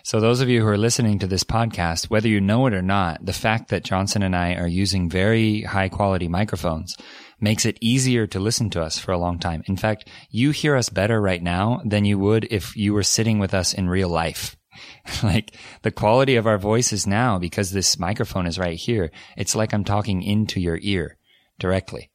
So, 0.04 0.20
those 0.20 0.40
of 0.40 0.48
you 0.48 0.60
who 0.60 0.68
are 0.68 0.78
listening 0.78 1.18
to 1.20 1.26
this 1.26 1.44
podcast, 1.44 2.10
whether 2.10 2.28
you 2.28 2.40
know 2.40 2.66
it 2.66 2.74
or 2.74 2.82
not, 2.82 3.24
the 3.24 3.32
fact 3.32 3.68
that 3.70 3.84
Johnson 3.84 4.22
and 4.22 4.36
I 4.36 4.54
are 4.54 4.66
using 4.66 5.08
very 5.08 5.62
high 5.62 5.88
quality 5.88 6.28
microphones 6.28 6.96
makes 7.40 7.64
it 7.64 7.78
easier 7.80 8.26
to 8.28 8.38
listen 8.38 8.70
to 8.70 8.82
us 8.82 8.98
for 8.98 9.12
a 9.12 9.18
long 9.18 9.38
time. 9.38 9.62
In 9.66 9.76
fact, 9.76 10.08
you 10.30 10.50
hear 10.52 10.76
us 10.76 10.88
better 10.88 11.20
right 11.20 11.42
now 11.42 11.80
than 11.84 12.04
you 12.04 12.18
would 12.18 12.46
if 12.50 12.76
you 12.76 12.94
were 12.94 13.02
sitting 13.02 13.38
with 13.38 13.54
us 13.54 13.74
in 13.74 13.88
real 13.88 14.08
life. 14.08 14.56
like 15.22 15.56
the 15.82 15.90
quality 15.90 16.36
of 16.36 16.46
our 16.46 16.58
voices 16.58 17.06
now, 17.06 17.38
because 17.38 17.72
this 17.72 17.98
microphone 17.98 18.46
is 18.46 18.58
right 18.58 18.78
here, 18.78 19.10
it's 19.36 19.56
like 19.56 19.74
I'm 19.74 19.84
talking 19.84 20.22
into 20.22 20.60
your 20.60 20.78
ear 20.82 21.16
directly 21.58 22.11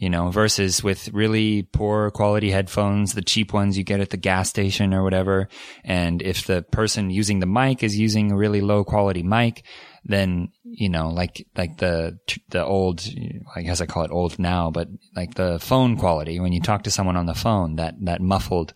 you 0.00 0.08
know, 0.08 0.30
versus 0.30 0.82
with 0.82 1.12
really 1.12 1.62
poor 1.62 2.10
quality 2.10 2.50
headphones, 2.50 3.12
the 3.12 3.20
cheap 3.20 3.52
ones 3.52 3.76
you 3.76 3.84
get 3.84 4.00
at 4.00 4.08
the 4.08 4.16
gas 4.16 4.48
station 4.48 4.94
or 4.94 5.04
whatever. 5.04 5.46
And 5.84 6.22
if 6.22 6.46
the 6.46 6.62
person 6.62 7.10
using 7.10 7.38
the 7.38 7.46
mic 7.46 7.82
is 7.82 7.98
using 7.98 8.32
a 8.32 8.36
really 8.36 8.62
low 8.62 8.82
quality 8.82 9.22
mic, 9.22 9.62
then, 10.02 10.52
you 10.64 10.88
know, 10.88 11.10
like, 11.10 11.46
like 11.54 11.76
the, 11.76 12.18
the 12.48 12.64
old, 12.64 13.06
I 13.54 13.60
guess 13.60 13.82
I 13.82 13.86
call 13.86 14.04
it 14.04 14.10
old 14.10 14.38
now, 14.38 14.70
but 14.70 14.88
like 15.14 15.34
the 15.34 15.58
phone 15.60 15.98
quality, 15.98 16.40
when 16.40 16.54
you 16.54 16.62
talk 16.62 16.84
to 16.84 16.90
someone 16.90 17.18
on 17.18 17.26
the 17.26 17.34
phone, 17.34 17.76
that, 17.76 17.92
that 18.06 18.22
muffled 18.22 18.72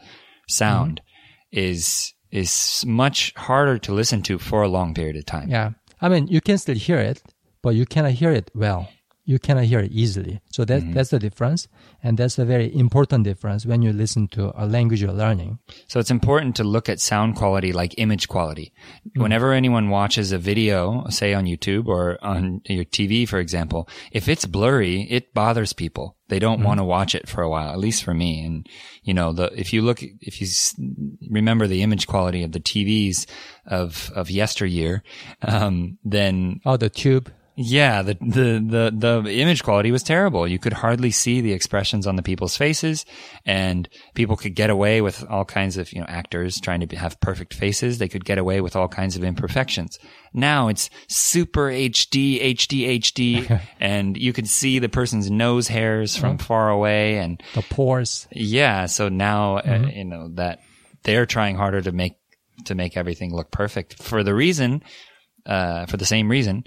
sound 0.46 1.00
mm-hmm. 1.00 1.58
is, 1.58 2.12
is 2.32 2.84
much 2.86 3.32
harder 3.34 3.78
to 3.78 3.94
listen 3.94 4.20
to 4.24 4.38
for 4.38 4.60
a 4.60 4.68
long 4.68 4.92
period 4.92 5.16
of 5.16 5.24
time. 5.24 5.48
Yeah. 5.48 5.70
I 6.02 6.10
mean, 6.10 6.26
you 6.26 6.42
can 6.42 6.58
still 6.58 6.76
hear 6.76 6.98
it, 6.98 7.22
but 7.62 7.70
you 7.70 7.86
cannot 7.86 8.12
hear 8.12 8.30
it 8.30 8.50
well 8.54 8.90
you 9.24 9.38
cannot 9.38 9.64
hear 9.64 9.80
it 9.80 9.90
easily. 9.90 10.40
So 10.52 10.64
that, 10.66 10.82
mm-hmm. 10.82 10.92
that's 10.92 11.10
the 11.10 11.18
difference. 11.18 11.66
And 12.02 12.18
that's 12.18 12.38
a 12.38 12.44
very 12.44 12.74
important 12.74 13.24
difference 13.24 13.64
when 13.64 13.80
you 13.80 13.92
listen 13.92 14.28
to 14.28 14.52
a 14.54 14.66
language 14.66 15.00
you're 15.00 15.12
learning. 15.12 15.58
So 15.88 15.98
it's 15.98 16.10
important 16.10 16.56
to 16.56 16.64
look 16.64 16.88
at 16.88 17.00
sound 17.00 17.36
quality 17.36 17.72
like 17.72 17.94
image 17.96 18.28
quality. 18.28 18.72
Mm-hmm. 19.08 19.22
Whenever 19.22 19.52
anyone 19.52 19.88
watches 19.88 20.30
a 20.32 20.38
video, 20.38 21.06
say 21.08 21.32
on 21.32 21.46
YouTube 21.46 21.86
or 21.86 22.18
on 22.22 22.60
your 22.66 22.84
TV, 22.84 23.26
for 23.26 23.38
example, 23.38 23.88
if 24.12 24.28
it's 24.28 24.44
blurry, 24.44 25.02
it 25.10 25.32
bothers 25.32 25.72
people. 25.72 26.16
They 26.28 26.38
don't 26.38 26.58
mm-hmm. 26.58 26.66
want 26.66 26.80
to 26.80 26.84
watch 26.84 27.14
it 27.14 27.28
for 27.28 27.42
a 27.42 27.48
while, 27.48 27.70
at 27.70 27.78
least 27.78 28.04
for 28.04 28.12
me. 28.12 28.44
And, 28.44 28.66
you 29.02 29.14
know, 29.14 29.32
the, 29.32 29.50
if 29.58 29.72
you 29.72 29.80
look, 29.80 30.02
if 30.02 30.40
you 30.40 30.48
remember 31.30 31.66
the 31.66 31.82
image 31.82 32.06
quality 32.06 32.42
of 32.42 32.52
the 32.52 32.60
TVs 32.60 33.26
of, 33.66 34.10
of 34.14 34.30
yesteryear, 34.30 35.02
um, 35.42 35.98
then. 36.04 36.60
Oh, 36.66 36.76
the 36.76 36.90
tube. 36.90 37.32
Yeah, 37.56 38.02
the, 38.02 38.14
the, 38.14 38.90
the, 38.92 39.20
the 39.22 39.40
image 39.40 39.62
quality 39.62 39.92
was 39.92 40.02
terrible. 40.02 40.48
You 40.48 40.58
could 40.58 40.72
hardly 40.72 41.12
see 41.12 41.40
the 41.40 41.52
expressions 41.52 42.04
on 42.04 42.16
the 42.16 42.22
people's 42.22 42.56
faces 42.56 43.06
and 43.46 43.88
people 44.14 44.36
could 44.36 44.56
get 44.56 44.70
away 44.70 45.00
with 45.00 45.24
all 45.30 45.44
kinds 45.44 45.76
of, 45.76 45.92
you 45.92 46.00
know, 46.00 46.06
actors 46.08 46.60
trying 46.60 46.84
to 46.86 46.96
have 46.96 47.20
perfect 47.20 47.54
faces. 47.54 47.98
They 47.98 48.08
could 48.08 48.24
get 48.24 48.38
away 48.38 48.60
with 48.60 48.74
all 48.74 48.88
kinds 48.88 49.16
of 49.16 49.22
imperfections. 49.22 50.00
Now 50.32 50.66
it's 50.66 50.90
super 51.06 51.68
HD, 51.68 52.42
HD, 52.42 52.98
HD, 52.98 53.60
and 53.80 54.16
you 54.16 54.32
could 54.32 54.48
see 54.48 54.80
the 54.80 54.88
person's 54.88 55.30
nose 55.30 55.68
hairs 55.68 56.16
from 56.16 56.38
far 56.38 56.70
away 56.70 57.18
and 57.18 57.40
the 57.54 57.62
pores. 57.62 58.26
Yeah. 58.32 58.86
So 58.86 59.08
now, 59.08 59.58
mm-hmm. 59.58 59.84
uh, 59.84 59.88
you 59.90 60.04
know, 60.04 60.28
that 60.34 60.58
they're 61.04 61.26
trying 61.26 61.54
harder 61.54 61.82
to 61.82 61.92
make, 61.92 62.16
to 62.64 62.74
make 62.74 62.96
everything 62.96 63.32
look 63.32 63.52
perfect 63.52 64.02
for 64.02 64.24
the 64.24 64.34
reason, 64.34 64.82
uh, 65.46 65.86
for 65.86 65.98
the 65.98 66.04
same 66.04 66.28
reason 66.28 66.64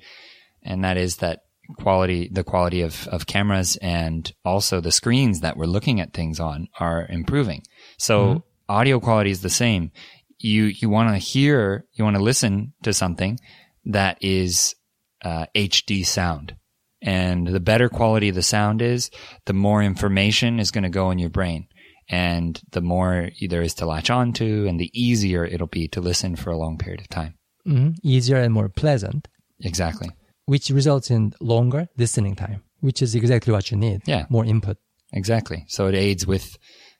and 0.67 0.83
that 0.83 0.97
is 0.97 1.17
that 1.17 1.39
quality, 1.79 2.29
the 2.31 2.43
quality 2.43 2.81
of, 2.81 3.07
of 3.07 3.25
cameras 3.25 3.77
and 3.81 4.31
also 4.45 4.79
the 4.79 4.91
screens 4.91 5.41
that 5.41 5.57
we're 5.57 5.65
looking 5.65 5.99
at 5.99 6.13
things 6.13 6.39
on 6.39 6.67
are 6.79 7.07
improving. 7.09 7.63
So 7.97 8.25
mm-hmm. 8.25 8.39
audio 8.69 8.99
quality 8.99 9.31
is 9.31 9.41
the 9.41 9.49
same. 9.49 9.91
You, 10.39 10.65
you 10.65 10.89
want 10.89 11.09
to 11.09 11.17
hear, 11.17 11.85
you 11.93 12.03
want 12.03 12.15
to 12.15 12.23
listen 12.23 12.73
to 12.83 12.93
something 12.93 13.39
that 13.85 14.17
is 14.21 14.75
uh, 15.23 15.47
HD 15.55 16.05
sound. 16.05 16.55
And 17.01 17.47
the 17.47 17.59
better 17.59 17.89
quality 17.89 18.31
the 18.31 18.43
sound 18.43 18.81
is, 18.81 19.09
the 19.45 19.53
more 19.53 19.81
information 19.83 20.59
is 20.59 20.71
going 20.71 20.83
to 20.83 20.89
go 20.89 21.11
in 21.11 21.19
your 21.19 21.29
brain. 21.29 21.67
and 22.09 22.61
the 22.71 22.81
more 22.81 23.29
there 23.49 23.61
is 23.61 23.73
to 23.75 23.85
latch 23.85 24.09
on 24.09 24.31
to 24.31 24.65
and 24.67 24.79
the 24.79 24.91
easier 24.93 25.43
it'll 25.43 25.67
be 25.67 25.89
to 25.89 25.99
listen 25.99 26.35
for 26.37 26.51
a 26.51 26.57
long 26.57 26.77
period 26.77 27.01
of 27.01 27.09
time. 27.09 27.33
hmm 27.65 27.89
Easier 28.03 28.37
and 28.37 28.53
more 28.53 28.69
pleasant, 28.69 29.27
Exactly. 29.61 30.09
Which 30.47 30.69
results 30.69 31.11
in 31.11 31.33
longer 31.39 31.87
listening 31.97 32.35
time, 32.35 32.63
which 32.79 33.01
is 33.01 33.13
exactly 33.13 33.53
what 33.53 33.69
you 33.69 33.77
need. 33.77 34.01
Yeah. 34.07 34.25
More 34.29 34.45
input. 34.45 34.77
Exactly. 35.13 35.65
So 35.67 35.87
it 35.87 35.95
aids 35.95 36.25
with 36.25 36.57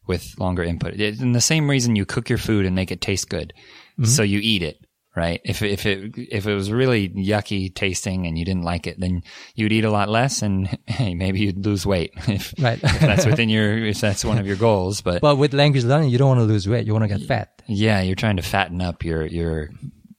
with 0.07 0.35
longer 0.39 0.63
input. 0.63 0.93
It, 0.93 1.19
and 1.19 1.35
the 1.35 1.41
same 1.41 1.69
reason 1.69 1.95
you 1.95 2.05
cook 2.05 2.29
your 2.29 2.37
food 2.37 2.65
and 2.65 2.75
make 2.75 2.91
it 2.91 3.01
taste 3.01 3.29
good, 3.29 3.53
mm-hmm. 3.93 4.05
so 4.05 4.23
you 4.23 4.39
eat 4.41 4.61
it. 4.61 4.77
Right. 5.15 5.41
If 5.43 5.63
if 5.63 5.85
it 5.87 6.13
if 6.15 6.45
it 6.45 6.53
was 6.53 6.71
really 6.71 7.09
yucky 7.09 7.73
tasting 7.73 8.27
and 8.27 8.37
you 8.37 8.45
didn't 8.45 8.61
like 8.63 8.85
it, 8.85 8.99
then 8.99 9.23
you'd 9.55 9.71
eat 9.71 9.83
a 9.83 9.89
lot 9.89 10.09
less, 10.09 10.43
and 10.43 10.67
hey, 10.85 11.15
maybe 11.15 11.39
you'd 11.39 11.65
lose 11.65 11.85
weight 11.85 12.11
if, 12.27 12.53
Right. 12.59 12.79
if 12.83 12.99
that's 12.99 13.25
within 13.25 13.49
your 13.49 13.85
if 13.87 13.99
that's 13.99 14.23
one 14.23 14.37
of 14.37 14.45
your 14.45 14.57
goals. 14.57 15.01
But 15.01 15.21
But 15.21 15.37
with 15.37 15.53
language 15.53 15.85
learning, 15.85 16.09
you 16.09 16.19
don't 16.19 16.27
want 16.29 16.39
to 16.41 16.45
lose 16.45 16.69
weight. 16.69 16.85
You 16.85 16.93
want 16.93 17.09
to 17.09 17.17
get 17.17 17.27
fat. 17.27 17.61
yeah, 17.67 18.01
you're 18.01 18.15
trying 18.15 18.37
to 18.37 18.43
fatten 18.43 18.79
up 18.81 19.03
your 19.03 19.25
your 19.25 19.71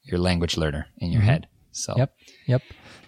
your 0.02 0.18
language 0.18 0.56
learner 0.56 0.86
in 0.98 1.12
your 1.12 1.20
mm-hmm. 1.20 1.30
head. 1.30 1.48
So 1.72 1.94
Yep. 1.96 2.14
Yep. 2.46 2.62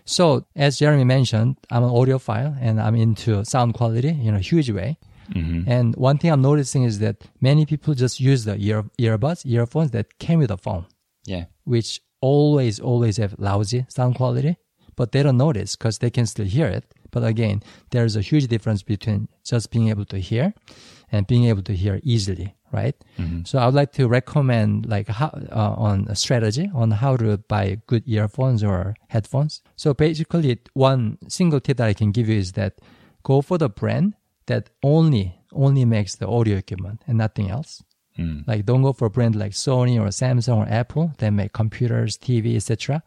So 0.05 0.47
as 0.57 0.79
Jeremy 0.79 1.05
mentioned, 1.05 1.57
I'm 1.71 1.85
an 1.85 1.91
audiophile 1.91 2.57
and 2.61 2.81
I'm 2.81 2.97
into 2.97 3.45
sound 3.45 3.75
quality 3.75 4.09
in 4.09 4.35
a 4.35 4.41
huge 4.41 4.71
way. 4.71 4.99
Mm-hmm. 5.33 5.71
And 5.71 5.95
one 5.97 6.19
thing 6.19 6.33
I'm 6.33 6.43
noticing 6.43 6.83
is 6.83 6.99
that 6.99 7.17
many 7.41 7.65
people 7.67 7.95
just 7.95 8.19
use 8.21 8.45
the 8.45 8.57
ear 8.59 8.85
earbuds, 8.99 9.47
earphones 9.47 9.93
that 9.93 10.19
came 10.19 10.41
with 10.41 10.49
the 10.49 10.57
phone, 10.57 10.87
yeah, 11.25 11.45
which 11.65 12.01
always, 12.21 12.81
always 12.81 13.17
have 13.19 13.37
lousy 13.39 13.87
sound 13.89 14.17
quality, 14.17 14.57
but 14.97 15.13
they 15.13 15.23
don't 15.23 15.37
notice 15.37 15.77
because 15.77 15.99
they 15.99 16.11
can 16.11 16.27
still 16.27 16.47
hear 16.47 16.67
it. 16.67 16.85
But 17.11 17.25
again, 17.25 17.63
there's 17.91 18.17
a 18.17 18.21
huge 18.21 18.47
difference 18.49 18.83
between 18.83 19.29
just 19.45 19.71
being 19.71 19.89
able 19.89 20.05
to 20.07 20.19
hear 20.19 20.55
and 21.11 21.27
being 21.27 21.45
able 21.45 21.63
to 21.63 21.75
hear 21.75 22.01
easily, 22.03 22.55
right? 22.73 22.95
So 23.45 23.59
I 23.59 23.67
would 23.67 23.75
like 23.75 23.93
to 23.93 24.09
recommend 24.09 24.87
like 24.87 25.09
how 25.09 25.29
uh, 25.51 25.75
on 25.77 26.07
a 26.09 26.15
strategy 26.15 26.71
on 26.75 26.91
how 26.93 27.17
to 27.17 27.39
buy 27.39 27.79
good 27.87 28.05
earphones 28.07 28.63
or 28.65 28.95
headphones. 29.09 29.63
So 29.77 29.93
basically, 29.95 30.59
one 30.75 31.19
single 31.29 31.61
tip 31.61 31.77
that 31.79 31.89
I 31.89 31.95
can 31.95 32.11
give 32.13 32.29
you 32.29 32.39
is 32.39 32.53
that 32.53 32.79
go 33.23 33.43
for 33.43 33.59
the 33.59 33.69
brand 33.69 34.15
that 34.47 34.71
only 34.83 35.37
only 35.53 35.85
makes 35.85 36.17
the 36.17 36.27
audio 36.29 36.57
equipment 36.59 37.03
and 37.07 37.19
nothing 37.19 37.51
else. 37.51 37.83
Like 38.47 38.67
don't 38.67 38.83
go 38.83 38.93
for 38.93 39.07
a 39.07 39.11
brand 39.11 39.35
like 39.35 39.53
Sony 39.53 39.99
or 39.99 40.09
Samsung 40.09 40.59
or 40.59 40.67
Apple 40.69 41.13
that 41.19 41.31
make 41.31 41.53
computers, 41.53 42.19
TV, 42.19 42.57
etc. 42.57 43.03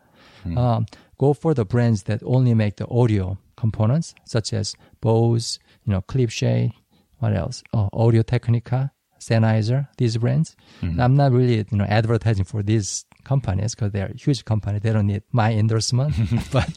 Um, 0.57 0.85
go 1.17 1.33
for 1.33 1.53
the 1.53 1.65
brands 1.65 2.03
that 2.03 2.21
only 2.23 2.53
make 2.53 2.75
the 2.77 2.87
audio 2.89 3.37
components, 3.55 4.15
such 4.25 4.53
as 4.53 4.75
Bose, 5.01 5.59
you 5.85 5.93
know, 5.93 6.01
Klipsch, 6.01 6.71
what 7.19 7.33
else? 7.35 7.63
Oh, 7.73 7.89
Audio 7.93 8.23
Technica, 8.23 8.91
Sennheiser, 9.27 9.87
these 9.97 10.17
brands. 10.17 10.55
I'm 10.99 11.15
not 11.15 11.31
really, 11.31 11.57
you 11.69 11.77
know, 11.77 11.85
advertising 11.85 12.45
for 12.45 12.63
these 12.63 13.05
companies 13.23 13.75
because 13.75 13.91
they're 13.91 14.11
huge 14.15 14.43
company. 14.45 14.79
They 14.79 14.91
don't 14.93 15.07
need 15.07 15.23
my 15.31 15.53
endorsement, 15.53 16.13
but 16.51 16.69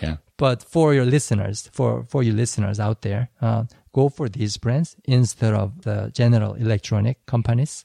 yeah, 0.00 0.16
but 0.36 0.62
for 0.62 0.94
your 0.94 1.04
listeners, 1.04 1.68
for 1.72 2.04
for 2.04 2.22
you 2.22 2.32
listeners 2.32 2.80
out 2.80 3.02
there, 3.02 3.28
uh, 3.40 3.64
go 3.92 4.08
for 4.08 4.28
these 4.28 4.56
brands 4.56 4.96
instead 5.04 5.54
of 5.54 5.82
the 5.82 6.10
general 6.14 6.54
electronic 6.54 7.26
companies. 7.26 7.84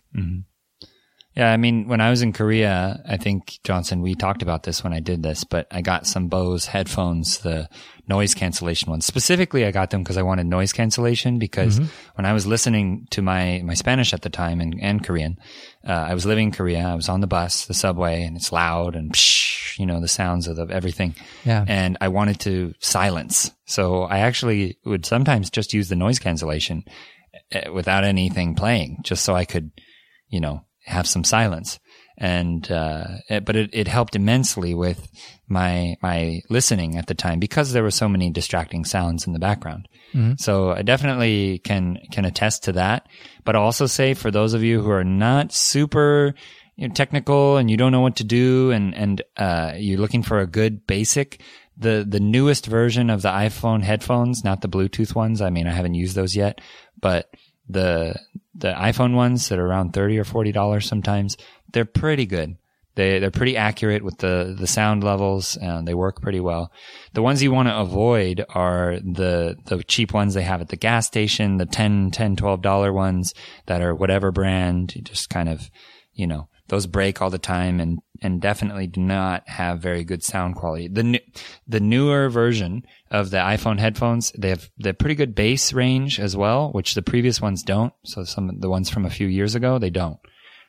Yeah. 1.36 1.52
I 1.52 1.58
mean, 1.58 1.88
when 1.88 2.02
I 2.02 2.10
was 2.10 2.22
in 2.22 2.34
Korea, 2.34 3.02
I 3.08 3.18
think 3.18 3.60
Johnson, 3.64 4.02
we 4.02 4.16
talked 4.16 4.42
about 4.42 4.64
this 4.64 4.84
when 4.84 4.94
I 4.94 5.00
did 5.00 5.22
this, 5.24 5.44
but 5.44 5.68
I 5.72 5.82
got 5.82 6.08
some 6.08 6.28
Bose 6.28 6.66
headphones, 6.66 7.40
the 7.40 7.70
noise 8.08 8.34
cancellation 8.34 8.90
ones. 8.90 9.06
Specifically, 9.06 9.66
I 9.66 9.72
got 9.72 9.90
them 9.90 10.04
because 10.04 10.18
I 10.18 10.22
wanted 10.22 10.46
noise 10.46 10.72
cancellation 10.72 11.40
because 11.40 11.80
when 12.16 12.26
I 12.26 12.34
was 12.34 12.46
listening 12.46 13.08
to 13.12 13.22
my 13.22 13.62
my 13.66 13.74
Spanish 13.74 14.14
at 14.14 14.22
the 14.22 14.30
time 14.30 14.62
and, 14.62 14.80
and 14.82 15.04
Korean, 15.04 15.38
uh, 15.88 15.92
I 15.92 16.14
was 16.14 16.26
living 16.26 16.48
in 16.48 16.52
Korea. 16.54 16.88
I 16.88 16.96
was 16.96 17.10
on 17.10 17.22
the 17.22 17.28
bus, 17.28 17.66
the 17.66 17.74
subway, 17.74 18.24
and 18.24 18.38
it's 18.38 18.52
loud 18.52 18.96
and 18.96 19.12
psh, 19.14 19.78
you 19.80 19.86
know 19.86 20.00
the 20.00 20.08
sounds 20.08 20.48
of 20.48 20.56
the, 20.56 20.68
everything. 20.70 21.16
Yeah. 21.44 21.66
and 21.68 21.98
I 22.02 22.08
wanted 22.10 22.40
to 22.42 22.74
silence. 22.80 23.52
So 23.66 24.04
I 24.04 24.20
actually 24.20 24.78
would 24.86 25.06
sometimes 25.06 25.50
just 25.50 25.74
use 25.74 25.90
the 25.90 25.96
noise 25.96 26.20
cancellation 26.20 26.84
uh, 27.54 27.74
without 27.74 28.04
anything 28.04 28.56
playing, 28.56 29.00
just 29.04 29.24
so 29.24 29.36
I 29.36 29.46
could, 29.46 29.72
you 30.30 30.40
know, 30.40 30.62
have 30.86 31.08
some 31.08 31.24
silence. 31.24 31.80
And, 32.18 32.72
uh, 32.72 33.06
it- 33.30 33.44
but 33.46 33.56
it, 33.58 33.70
it 33.74 33.88
helped 33.88 34.16
immensely 34.16 34.74
with 34.74 35.08
my, 35.50 35.96
my 36.02 36.42
listening 36.50 36.96
at 36.98 37.08
the 37.08 37.14
time 37.14 37.40
because 37.40 37.74
there 37.74 37.84
were 37.84 37.92
so 37.92 38.08
many 38.08 38.30
distracting 38.30 38.86
sounds 38.86 39.28
in 39.28 39.34
the 39.34 39.40
background. 39.40 39.88
So 40.38 40.72
I 40.72 40.82
definitely 40.82 41.60
can, 41.60 41.98
can 42.12 42.24
attest 42.24 42.64
to 42.66 42.72
that. 42.74 43.08
But 43.44 43.56
I'll 43.58 43.64
also 43.64 43.86
say 43.86 44.14
for 44.14 44.32
those 44.32 44.54
of 44.54 44.64
you 44.64 44.82
who 44.82 44.90
are 44.92 45.04
not 45.04 45.52
super, 45.52 46.34
you 46.78 46.88
know, 46.88 46.94
technical 46.94 47.58
and 47.58 47.70
you 47.70 47.76
don't 47.76 47.92
know 47.92 48.00
what 48.00 48.16
to 48.18 48.24
do 48.24 48.72
and, 48.72 48.96
and, 48.96 49.22
uh, 49.36 49.74
you're 49.76 50.00
looking 50.00 50.24
for 50.24 50.40
a 50.40 50.48
good 50.48 50.88
basic, 50.88 51.42
the, 51.78 52.06
the 52.08 52.22
newest 52.22 52.66
version 52.66 53.10
of 53.10 53.24
the 53.24 53.30
iPhone 53.30 53.82
headphones, 53.84 54.44
not 54.46 54.62
the 54.62 54.70
Bluetooth 54.70 55.14
ones. 55.16 55.42
I 55.42 55.50
mean, 55.50 55.68
I 55.68 55.74
haven't 55.74 55.96
used 55.96 56.16
those 56.16 56.34
yet, 56.34 56.62
but 57.02 57.30
the, 57.68 58.16
the 58.56 58.74
iPhone 58.74 59.16
ones 59.16 59.50
that 59.50 59.60
are 59.60 59.66
around 59.66 59.94
30 59.94 60.20
or 60.20 60.24
$40 60.24 60.84
sometimes, 60.84 61.38
they're 61.72 61.86
pretty 61.86 62.26
good. 62.26 62.58
They, 62.96 63.20
they're 63.20 63.32
pretty 63.32 63.58
accurate 63.58 64.04
with 64.04 64.20
the, 64.20 64.56
the 64.58 64.68
sound 64.68 65.04
levels 65.04 65.58
and 65.58 65.86
they 65.86 65.94
work 65.94 66.22
pretty 66.22 66.40
well. 66.40 66.72
The 67.14 67.22
ones 67.22 67.44
you 67.44 67.52
want 67.52 67.68
to 67.68 67.78
avoid 67.78 68.46
are 68.50 68.98
the, 69.02 69.58
the 69.66 69.84
cheap 69.84 70.14
ones 70.14 70.34
they 70.34 70.44
have 70.44 70.62
at 70.62 70.70
the 70.70 70.78
gas 70.78 71.06
station, 71.06 71.58
the 71.58 71.66
10, 71.66 72.12
10, 72.12 72.38
12 72.38 72.62
dollar 72.62 72.94
ones 72.94 73.34
that 73.66 73.82
are 73.82 73.94
whatever 73.94 74.32
brand, 74.32 74.96
you 74.96 75.02
just 75.02 75.30
kind 75.30 75.50
of, 75.50 75.70
you 76.14 76.26
know, 76.26 76.48
those 76.68 76.88
break 76.88 77.22
all 77.22 77.30
the 77.30 77.38
time 77.38 77.80
and, 77.80 78.00
and 78.22 78.42
definitely 78.42 78.88
do 78.88 79.00
not 79.00 79.48
have 79.48 79.80
very 79.80 80.04
good 80.04 80.24
sound 80.24 80.56
quality. 80.56 80.88
The 80.88 81.04
new, 81.04 81.20
the 81.68 81.80
newer 81.80 82.30
version 82.30 82.86
of 83.12 83.30
the 83.30 83.38
iPhone 83.38 83.80
headphones, 83.80 84.32
they 84.38 84.50
have 84.50 84.70
the 84.78 84.94
pretty 84.94 85.16
good 85.16 85.36
bass 85.36 85.74
range 85.74 86.20
as 86.20 86.36
well, 86.36 86.72
which 86.72 86.96
the 86.96 87.04
previous 87.04 87.40
ones 87.40 87.62
don't. 87.62 87.94
So 88.04 88.24
some 88.24 88.60
the 88.60 88.70
ones 88.70 88.90
from 88.90 89.06
a 89.06 89.12
few 89.12 89.28
years 89.28 89.54
ago, 89.54 89.78
they 89.78 89.92
don't. 89.92 90.20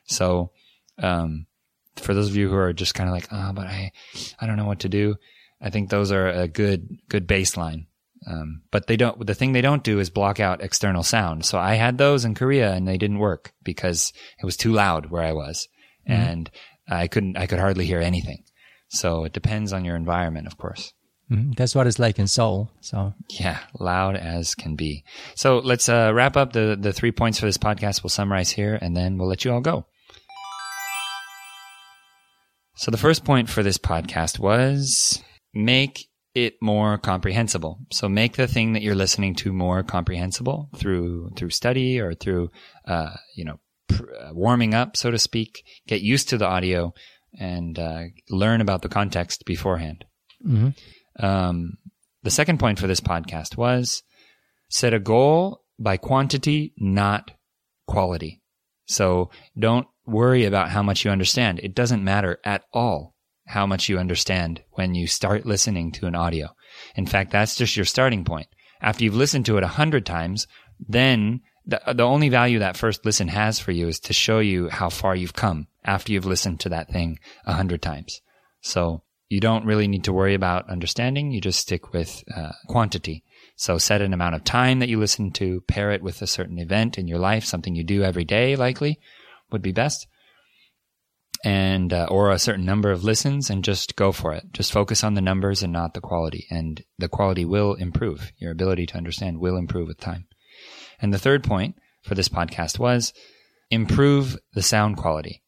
So, 0.05 0.51
um, 0.99 1.47
for 1.95 2.13
those 2.13 2.29
of 2.29 2.35
you 2.35 2.47
who 2.47 2.55
are 2.55 2.73
just 2.73 2.93
kind 2.93 3.09
of 3.09 3.13
like, 3.13 3.27
oh, 3.31 3.51
but 3.53 3.65
I, 3.65 3.91
I 4.39 4.45
don't 4.45 4.57
know 4.57 4.65
what 4.65 4.81
to 4.81 4.89
do. 4.89 5.15
I 5.59 5.71
think 5.71 5.89
those 5.89 6.11
are 6.11 6.27
a 6.27 6.47
good, 6.47 6.99
good 7.09 7.27
baseline. 7.27 7.87
Um, 8.27 8.61
but 8.71 8.87
they 8.87 8.97
don't, 8.97 9.25
the 9.25 9.33
thing 9.33 9.53
they 9.53 9.61
don't 9.61 9.83
do 9.83 9.99
is 9.99 10.09
block 10.11 10.39
out 10.39 10.61
external 10.61 11.01
sound. 11.01 11.45
So 11.45 11.57
I 11.57 11.75
had 11.75 11.97
those 11.97 12.25
in 12.25 12.35
Korea 12.35 12.73
and 12.73 12.87
they 12.87 12.97
didn't 12.97 13.19
work 13.19 13.53
because 13.63 14.13
it 14.39 14.45
was 14.45 14.57
too 14.57 14.73
loud 14.73 15.09
where 15.09 15.23
I 15.23 15.33
was 15.33 15.67
and 16.07 16.49
I 16.89 17.07
couldn't, 17.07 17.37
I 17.37 17.47
could 17.47 17.59
hardly 17.59 17.85
hear 17.85 17.99
anything. 17.99 18.43
So 18.89 19.25
it 19.25 19.33
depends 19.33 19.73
on 19.73 19.83
your 19.85 19.95
environment, 19.95 20.47
of 20.47 20.57
course. 20.57 20.93
Mhm. 21.31 21.55
That's 21.57 21.75
what 21.75 21.87
it's 21.87 21.99
like 21.99 22.19
in 22.19 22.27
Seoul. 22.27 22.71
So 22.79 23.13
Yeah, 23.39 23.59
loud 23.79 24.15
as 24.15 24.55
can 24.55 24.75
be. 24.75 25.03
So 25.35 25.59
let's 25.59 25.89
uh, 25.89 26.11
wrap 26.13 26.37
up 26.37 26.53
the 26.53 26.77
the 26.79 26.93
three 26.93 27.11
points 27.11 27.37
for 27.39 27.45
this 27.45 27.57
podcast. 27.57 28.01
We'll 28.03 28.09
summarize 28.09 28.51
here, 28.51 28.79
and 28.81 28.95
then 28.95 29.17
we'll 29.17 29.27
let 29.27 29.43
you 29.43 29.51
all 29.51 29.59
go. 29.61 29.85
So 32.75 32.91
the 32.91 32.97
first 32.97 33.25
point 33.25 33.49
for 33.49 33.63
this 33.63 33.77
podcast 33.77 34.39
was 34.39 35.21
make 35.53 36.07
it 36.35 36.53
more 36.61 36.97
comprehensible. 36.99 37.79
So 37.91 38.07
make 38.07 38.35
the 38.35 38.47
thing 38.47 38.73
that 38.73 38.83
you're 38.83 38.95
listening 38.95 39.33
to 39.35 39.51
more 39.51 39.81
comprehensible 39.83 40.69
through 40.75 41.31
through 41.35 41.49
study 41.49 41.99
or 41.99 42.13
through 42.13 42.51
uh, 42.85 43.15
you 43.35 43.43
know 43.45 43.59
warming 44.31 44.73
up, 44.73 44.97
so 44.97 45.11
to 45.11 45.19
speak. 45.19 45.63
Get 45.87 46.01
used 46.01 46.29
to 46.29 46.37
the 46.37 46.47
audio 46.47 46.93
and 47.39 47.77
uh, 47.77 48.03
learn 48.29 48.61
about 48.61 48.81
the 48.81 48.89
context 48.89 49.45
beforehand. 49.45 50.05
Um, 51.19 51.77
the 52.23 52.31
second 52.31 52.59
point 52.59 52.79
for 52.79 52.87
this 52.87 52.99
podcast 52.99 53.57
was 53.57 54.03
set 54.69 54.93
a 54.93 54.99
goal 54.99 55.61
by 55.79 55.97
quantity, 55.97 56.73
not 56.77 57.31
quality. 57.87 58.41
So 58.85 59.29
don't 59.57 59.87
worry 60.05 60.45
about 60.45 60.69
how 60.69 60.83
much 60.83 61.05
you 61.05 61.11
understand. 61.11 61.59
It 61.59 61.75
doesn't 61.75 62.03
matter 62.03 62.39
at 62.43 62.63
all 62.73 63.15
how 63.47 63.65
much 63.65 63.87
you 63.89 63.97
understand 63.97 64.61
when 64.71 64.93
you 64.93 65.07
start 65.07 65.45
listening 65.45 65.91
to 65.93 66.07
an 66.07 66.15
audio. 66.15 66.49
In 66.95 67.05
fact, 67.05 67.31
that's 67.31 67.55
just 67.55 67.75
your 67.75 67.85
starting 67.85 68.25
point. 68.25 68.47
After 68.81 69.03
you've 69.03 69.15
listened 69.15 69.45
to 69.47 69.57
it 69.57 69.63
a 69.63 69.67
hundred 69.67 70.05
times, 70.05 70.47
then 70.79 71.41
the, 71.67 71.81
the 71.93 72.03
only 72.03 72.29
value 72.29 72.59
that 72.59 72.77
first 72.77 73.05
listen 73.05 73.27
has 73.27 73.59
for 73.59 73.71
you 73.71 73.89
is 73.89 73.99
to 73.99 74.13
show 74.13 74.39
you 74.39 74.69
how 74.69 74.89
far 74.89 75.15
you've 75.15 75.33
come 75.33 75.67
after 75.83 76.13
you've 76.13 76.25
listened 76.25 76.61
to 76.61 76.69
that 76.69 76.89
thing 76.89 77.19
a 77.45 77.53
hundred 77.53 77.81
times. 77.81 78.21
So 78.61 79.03
you 79.29 79.41
don't 79.41 79.65
really 79.65 79.87
need 79.87 80.05
to 80.05 80.13
worry 80.13 80.33
about 80.33 80.69
understanding. 80.69 81.31
You 81.31 81.41
just 81.41 81.59
stick 81.59 81.91
with 81.91 82.23
uh, 82.33 82.53
quantity. 82.67 83.23
So 83.57 83.77
set 83.77 84.01
an 84.01 84.13
amount 84.13 84.35
of 84.35 84.45
time 84.45 84.79
that 84.79 84.87
you 84.87 84.97
listen 84.97 85.31
to, 85.31 85.61
pair 85.67 85.91
it 85.91 86.01
with 86.01 86.21
a 86.21 86.27
certain 86.27 86.57
event 86.57 86.97
in 86.97 87.07
your 87.07 87.19
life, 87.19 87.43
something 87.43 87.75
you 87.75 87.83
do 87.83 88.03
every 88.03 88.23
day, 88.23 88.55
likely 88.55 88.99
would 89.51 89.61
be 89.61 89.73
best. 89.73 90.07
And, 91.43 91.93
uh, 91.93 92.07
or 92.09 92.31
a 92.31 92.39
certain 92.39 92.65
number 92.65 92.91
of 92.91 93.03
listens 93.03 93.49
and 93.49 93.63
just 93.63 93.95
go 93.95 94.11
for 94.11 94.33
it. 94.33 94.45
Just 94.53 94.71
focus 94.71 95.03
on 95.03 95.13
the 95.13 95.21
numbers 95.21 95.61
and 95.61 95.71
not 95.71 95.93
the 95.93 96.01
quality. 96.01 96.47
And 96.49 96.83
the 96.97 97.09
quality 97.09 97.45
will 97.45 97.75
improve. 97.75 98.31
Your 98.37 98.51
ability 98.51 98.87
to 98.87 98.97
understand 98.97 99.39
will 99.39 99.57
improve 99.57 99.87
with 99.87 99.99
time. 99.99 100.25
And 100.99 101.13
the 101.13 101.19
third 101.19 101.43
point 101.43 101.75
for 102.03 102.15
this 102.15 102.29
podcast 102.29 102.79
was 102.79 103.13
improve 103.69 104.37
the 104.53 104.61
sound 104.61 104.97
quality. 104.97 105.43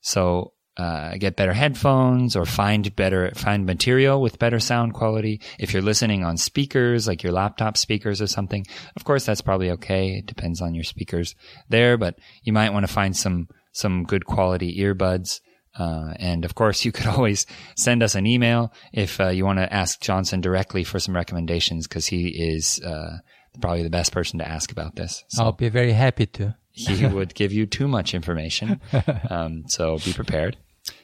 So 0.00 0.52
uh, 0.76 1.16
get 1.18 1.36
better 1.36 1.52
headphones 1.52 2.34
or 2.34 2.44
find 2.44 2.94
better 2.96 3.30
find 3.36 3.64
material 3.64 4.20
with 4.20 4.38
better 4.38 4.58
sound 4.58 4.92
quality. 4.92 5.40
If 5.58 5.72
you're 5.72 5.82
listening 5.82 6.24
on 6.24 6.36
speakers, 6.36 7.06
like 7.06 7.22
your 7.22 7.32
laptop 7.32 7.76
speakers 7.76 8.20
or 8.20 8.26
something, 8.26 8.66
of 8.96 9.04
course 9.04 9.24
that's 9.24 9.40
probably 9.40 9.70
okay. 9.72 10.16
It 10.16 10.26
depends 10.26 10.60
on 10.60 10.74
your 10.74 10.84
speakers 10.84 11.34
there, 11.68 11.96
but 11.96 12.18
you 12.42 12.52
might 12.52 12.72
want 12.72 12.86
to 12.86 12.92
find 12.92 13.16
some 13.16 13.48
some 13.72 14.04
good 14.04 14.26
quality 14.26 14.80
earbuds. 14.80 15.40
Uh, 15.76 16.14
and 16.16 16.44
of 16.44 16.54
course, 16.54 16.84
you 16.84 16.92
could 16.92 17.06
always 17.16 17.46
send 17.76 18.02
us 18.02 18.14
an 18.14 18.26
email 18.26 18.72
if 18.92 19.20
uh, 19.20 19.28
you 19.28 19.44
want 19.44 19.58
to 19.58 19.72
ask 19.72 20.00
Johnson 20.00 20.40
directly 20.40 20.82
for 20.84 20.98
some 20.98 21.14
recommendations 21.14 21.86
because 21.86 22.06
he 22.06 22.28
is 22.28 22.80
uh, 22.80 23.18
probably 23.60 23.82
the 23.82 23.90
best 23.90 24.12
person 24.12 24.38
to 24.38 24.48
ask 24.48 24.70
about 24.72 24.96
this. 24.96 25.24
So. 25.28 25.44
I'll 25.44 25.52
be 25.52 25.68
very 25.68 25.92
happy 25.92 26.26
to 26.26 26.56
he 26.74 27.06
would 27.14 27.34
give 27.34 27.52
you 27.52 27.66
too 27.66 27.88
much 27.88 28.14
information. 28.14 28.80
Um, 29.30 29.64
so 29.68 29.98
be 29.98 30.12
prepared. 30.12 30.56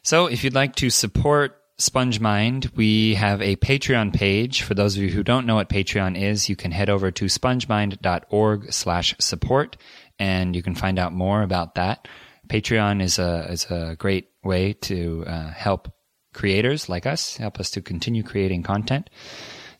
So 0.03 0.27
if 0.27 0.45
you'd 0.45 0.55
like 0.55 0.77
to 0.77 0.91
support 0.91 1.57
SpongeMind, 1.81 2.77
we 2.77 3.15
have 3.15 3.41
a 3.41 3.57
Patreon 3.57 4.15
page. 4.15 4.63
For 4.63 4.75
those 4.75 4.97
of 4.97 5.03
you 5.03 5.11
who 5.11 5.23
don't 5.23 5.47
know 5.47 5.55
what 5.55 5.69
Patreon 5.69 6.21
is, 6.21 6.49
you 6.49 6.57
can 6.57 6.71
head 6.71 6.91
over 6.91 7.11
to 7.11 7.25
spongemind.org 7.25 8.73
slash 8.73 9.15
support 9.19 9.77
and 10.19 10.55
you 10.55 10.63
can 10.63 10.75
find 10.75 10.99
out 10.99 11.13
more 11.13 11.43
about 11.43 11.75
that. 11.77 12.07
Patreon 12.49 13.03
is 13.03 13.19
a, 13.19 13.51
is 13.51 13.65
a 13.71 13.97
great 13.99 14.29
way 14.45 14.75
to 14.75 15.25
uh, 15.27 15.51
help 15.51 15.93
creators 16.33 16.89
like 16.89 17.07
us, 17.07 17.37
help 17.37 17.59
us 17.59 17.71
to 17.71 17.81
continue 17.81 18.23
creating 18.23 18.63
content. 18.63 19.11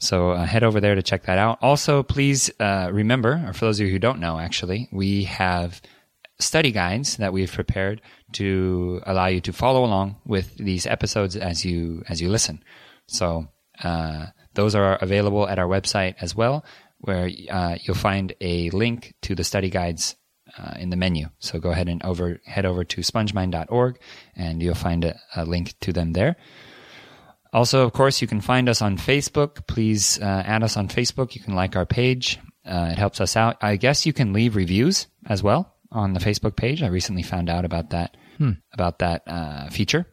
So 0.01 0.31
uh, 0.31 0.47
head 0.47 0.65
over 0.65 0.81
there 0.81 0.95
to 0.95 1.03
check 1.03 1.25
that 1.25 1.39
out. 1.39 1.59
Also, 1.61 2.03
please 2.03 2.51
uh, 2.59 2.89
remember, 2.91 3.45
or 3.47 3.53
for 3.53 3.67
those 3.67 3.79
of 3.81 3.87
you 3.87 3.93
who 3.93 3.99
don't 3.99 4.19
know, 4.19 4.39
actually, 4.39 4.89
we 4.91 5.25
have 5.25 5.81
study 6.39 6.73
guides 6.73 7.19
that 7.19 7.35
we've 7.35 7.53
prepared 7.53 8.01
to 8.33 9.03
allow 9.05 9.27
you 9.27 9.43
to 9.43 9.53
follow 9.53 9.85
along 9.85 10.17
with 10.25 10.57
these 10.57 10.87
episodes 10.87 11.37
as 11.37 11.67
you 11.67 12.03
as 12.09 12.21
you 12.21 12.31
listen. 12.31 12.65
So 13.09 13.49
uh, 13.85 14.27
those 14.55 14.75
are 14.75 14.97
available 14.97 15.47
at 15.47 15.59
our 15.59 15.69
website 15.69 16.15
as 16.21 16.35
well, 16.35 16.65
where 16.99 17.29
uh, 17.51 17.77
you'll 17.83 17.95
find 17.95 18.33
a 18.41 18.71
link 18.71 19.15
to 19.23 19.35
the 19.35 19.45
study 19.45 19.69
guides 19.69 20.17
uh, 20.59 20.75
in 20.79 20.89
the 20.89 20.97
menu. 20.97 21.27
So 21.41 21.59
go 21.59 21.73
ahead 21.73 21.91
and 21.91 22.03
over 22.05 22.41
head 22.47 22.65
over 22.65 22.85
to 22.85 23.03
spongemind.org, 23.03 23.99
and 24.35 24.63
you'll 24.63 24.75
find 24.75 25.05
a, 25.05 25.21
a 25.37 25.45
link 25.45 25.75
to 25.81 25.93
them 25.93 26.15
there. 26.15 26.37
Also, 27.53 27.85
of 27.85 27.93
course, 27.93 28.23
you 28.23 28.29
can 28.29 28.41
find 28.41 28.69
us 28.69 28.81
on 28.81 28.97
Facebook. 28.97 29.67
Please 29.67 30.19
uh, 30.21 30.43
add 30.47 30.63
us 30.63 30.77
on 30.77 30.89
Facebook. 30.89 31.35
You 31.35 31.41
can 31.41 31.55
like 31.55 31.77
our 31.77 31.87
page. 31.87 32.39
Uh, 32.65 32.91
it 32.93 32.99
helps 32.99 33.21
us 33.21 33.37
out. 33.37 33.57
I 33.61 33.77
guess 33.77 34.07
you 34.07 34.13
can 34.13 34.33
leave 34.33 34.55
reviews 34.55 35.07
as 35.27 35.43
well 35.43 35.75
on 35.91 36.13
the 36.13 36.21
Facebook 36.21 36.57
page. 36.57 36.83
I 36.83 36.87
recently 36.87 37.23
found 37.23 37.51
out 37.51 37.65
about 37.65 37.91
that 37.91 38.17
hmm. 38.39 38.53
about 38.73 39.01
that 39.01 39.23
uh, 39.27 39.69
feature. 39.71 40.07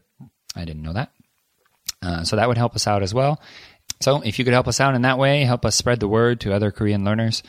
I 0.55 0.65
didn't 0.65 0.81
know 0.81 0.93
that. 0.93 1.11
Uh, 2.01 2.23
so 2.23 2.35
that 2.35 2.47
would 2.47 2.57
help 2.57 2.75
us 2.75 2.87
out 2.87 3.03
as 3.03 3.13
well. 3.13 3.41
So 4.01 4.21
if 4.21 4.37
you 4.37 4.45
could 4.45 4.53
help 4.53 4.67
us 4.67 4.79
out 4.79 4.95
in 4.95 5.03
that 5.03 5.17
way, 5.17 5.43
help 5.43 5.65
us 5.65 5.75
spread 5.75 5.99
the 5.99 6.07
word 6.07 6.41
to 6.41 6.53
other 6.53 6.71
Korean 6.71 7.03
learners 7.03 7.43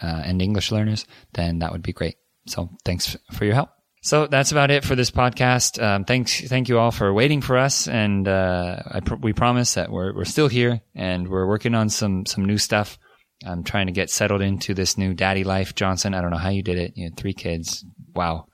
uh, 0.00 0.22
and 0.24 0.40
English 0.40 0.70
learners, 0.70 1.04
then 1.32 1.60
that 1.60 1.72
would 1.72 1.82
be 1.82 1.92
great. 1.92 2.16
So 2.46 2.70
thanks 2.84 3.16
for 3.32 3.44
your 3.44 3.54
help. 3.54 3.70
So 4.02 4.26
that's 4.26 4.50
about 4.50 4.70
it 4.70 4.84
for 4.84 4.94
this 4.94 5.10
podcast. 5.10 5.82
Um, 5.82 6.04
thanks, 6.04 6.40
thank 6.48 6.68
you 6.68 6.78
all 6.78 6.90
for 6.90 7.12
waiting 7.12 7.42
for 7.42 7.58
us, 7.58 7.86
and 7.86 8.26
uh, 8.26 9.00
pr- 9.04 9.16
we 9.16 9.34
promise 9.34 9.74
that 9.74 9.90
we're 9.90 10.14
we're 10.14 10.24
still 10.24 10.48
here 10.48 10.80
and 10.94 11.28
we're 11.28 11.46
working 11.46 11.74
on 11.74 11.90
some 11.90 12.24
some 12.24 12.46
new 12.46 12.56
stuff. 12.56 12.98
I'm 13.44 13.62
trying 13.62 13.86
to 13.86 13.92
get 13.92 14.10
settled 14.10 14.40
into 14.42 14.74
this 14.74 14.96
new 14.96 15.12
daddy 15.14 15.44
life, 15.44 15.74
Johnson. 15.74 16.14
I 16.14 16.20
don't 16.22 16.30
know 16.30 16.38
how 16.38 16.50
you 16.50 16.62
did 16.62 16.78
it. 16.78 16.92
You 16.96 17.04
had 17.04 17.16
three 17.16 17.32
kids. 17.34 17.84
Wow. 18.14 18.46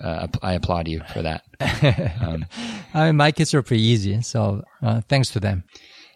Uh, 0.00 0.28
I 0.42 0.54
applaud 0.54 0.88
you 0.88 1.02
for 1.12 1.22
that. 1.22 1.44
Um, 2.20 2.46
I 2.94 3.06
mean, 3.06 3.16
my 3.16 3.32
kids 3.32 3.54
are 3.54 3.62
pretty 3.62 3.82
easy, 3.82 4.20
so 4.22 4.62
uh, 4.82 5.00
thanks 5.08 5.30
to 5.30 5.40
them. 5.40 5.64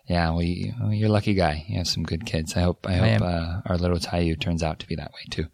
Yeah, 0.07 0.31
well, 0.31 0.43
you, 0.43 0.75
are 0.83 1.07
a 1.07 1.09
lucky 1.09 1.33
guy. 1.35 1.65
You 1.67 1.79
have 1.79 1.89
some 1.89 2.03
good 2.03 2.27
kids. 2.27 2.57
I 2.57 2.61
hope. 2.61 2.87
I, 2.87 3.01
I 3.01 3.13
hope 3.13 3.23
uh, 3.23 3.61
our 3.67 3.79
little 3.79 3.97
Jaiyu 3.97 4.39
turns 4.39 4.63
out 4.63 4.81
to 4.81 4.87
be 4.87 4.97
that 4.97 5.13
way 5.13 5.23
too. 5.31 5.47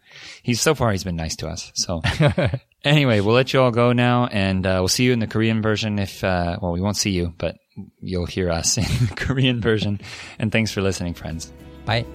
He's 0.43 0.59
so 0.59 0.75
far 0.75 0.91
he's 0.91 1.05
been 1.05 1.15
nice 1.15 1.37
to 1.37 1.47
us. 1.47 1.71
So 1.73 2.01
Anyway, 2.83 3.19
we'll 3.19 3.35
let 3.35 3.53
you 3.53 3.61
all 3.61 3.69
go 3.69 3.93
now, 3.93 4.25
and 4.25 4.65
uh, 4.65 4.77
we'll 4.79 4.87
see 4.87 5.03
you 5.03 5.13
in 5.13 5.19
the 5.19 5.27
Korean 5.27 5.61
version. 5.61 5.99
If 5.99 6.23
uh, 6.23 6.57
well, 6.61 6.71
we 6.71 6.81
won't 6.81 6.97
see 6.97 7.11
you, 7.11 7.33
but 7.37 7.57
you'll 7.99 8.25
hear 8.25 8.49
us 8.49 8.77
in 8.77 8.83
the 9.07 9.13
Korean 9.15 9.61
version. 9.61 10.01
And 10.39 10.51
thanks 10.51 10.71
for 10.71 10.81
listening, 10.81 11.13
friends. 11.13 11.51
Bye. 11.85 12.05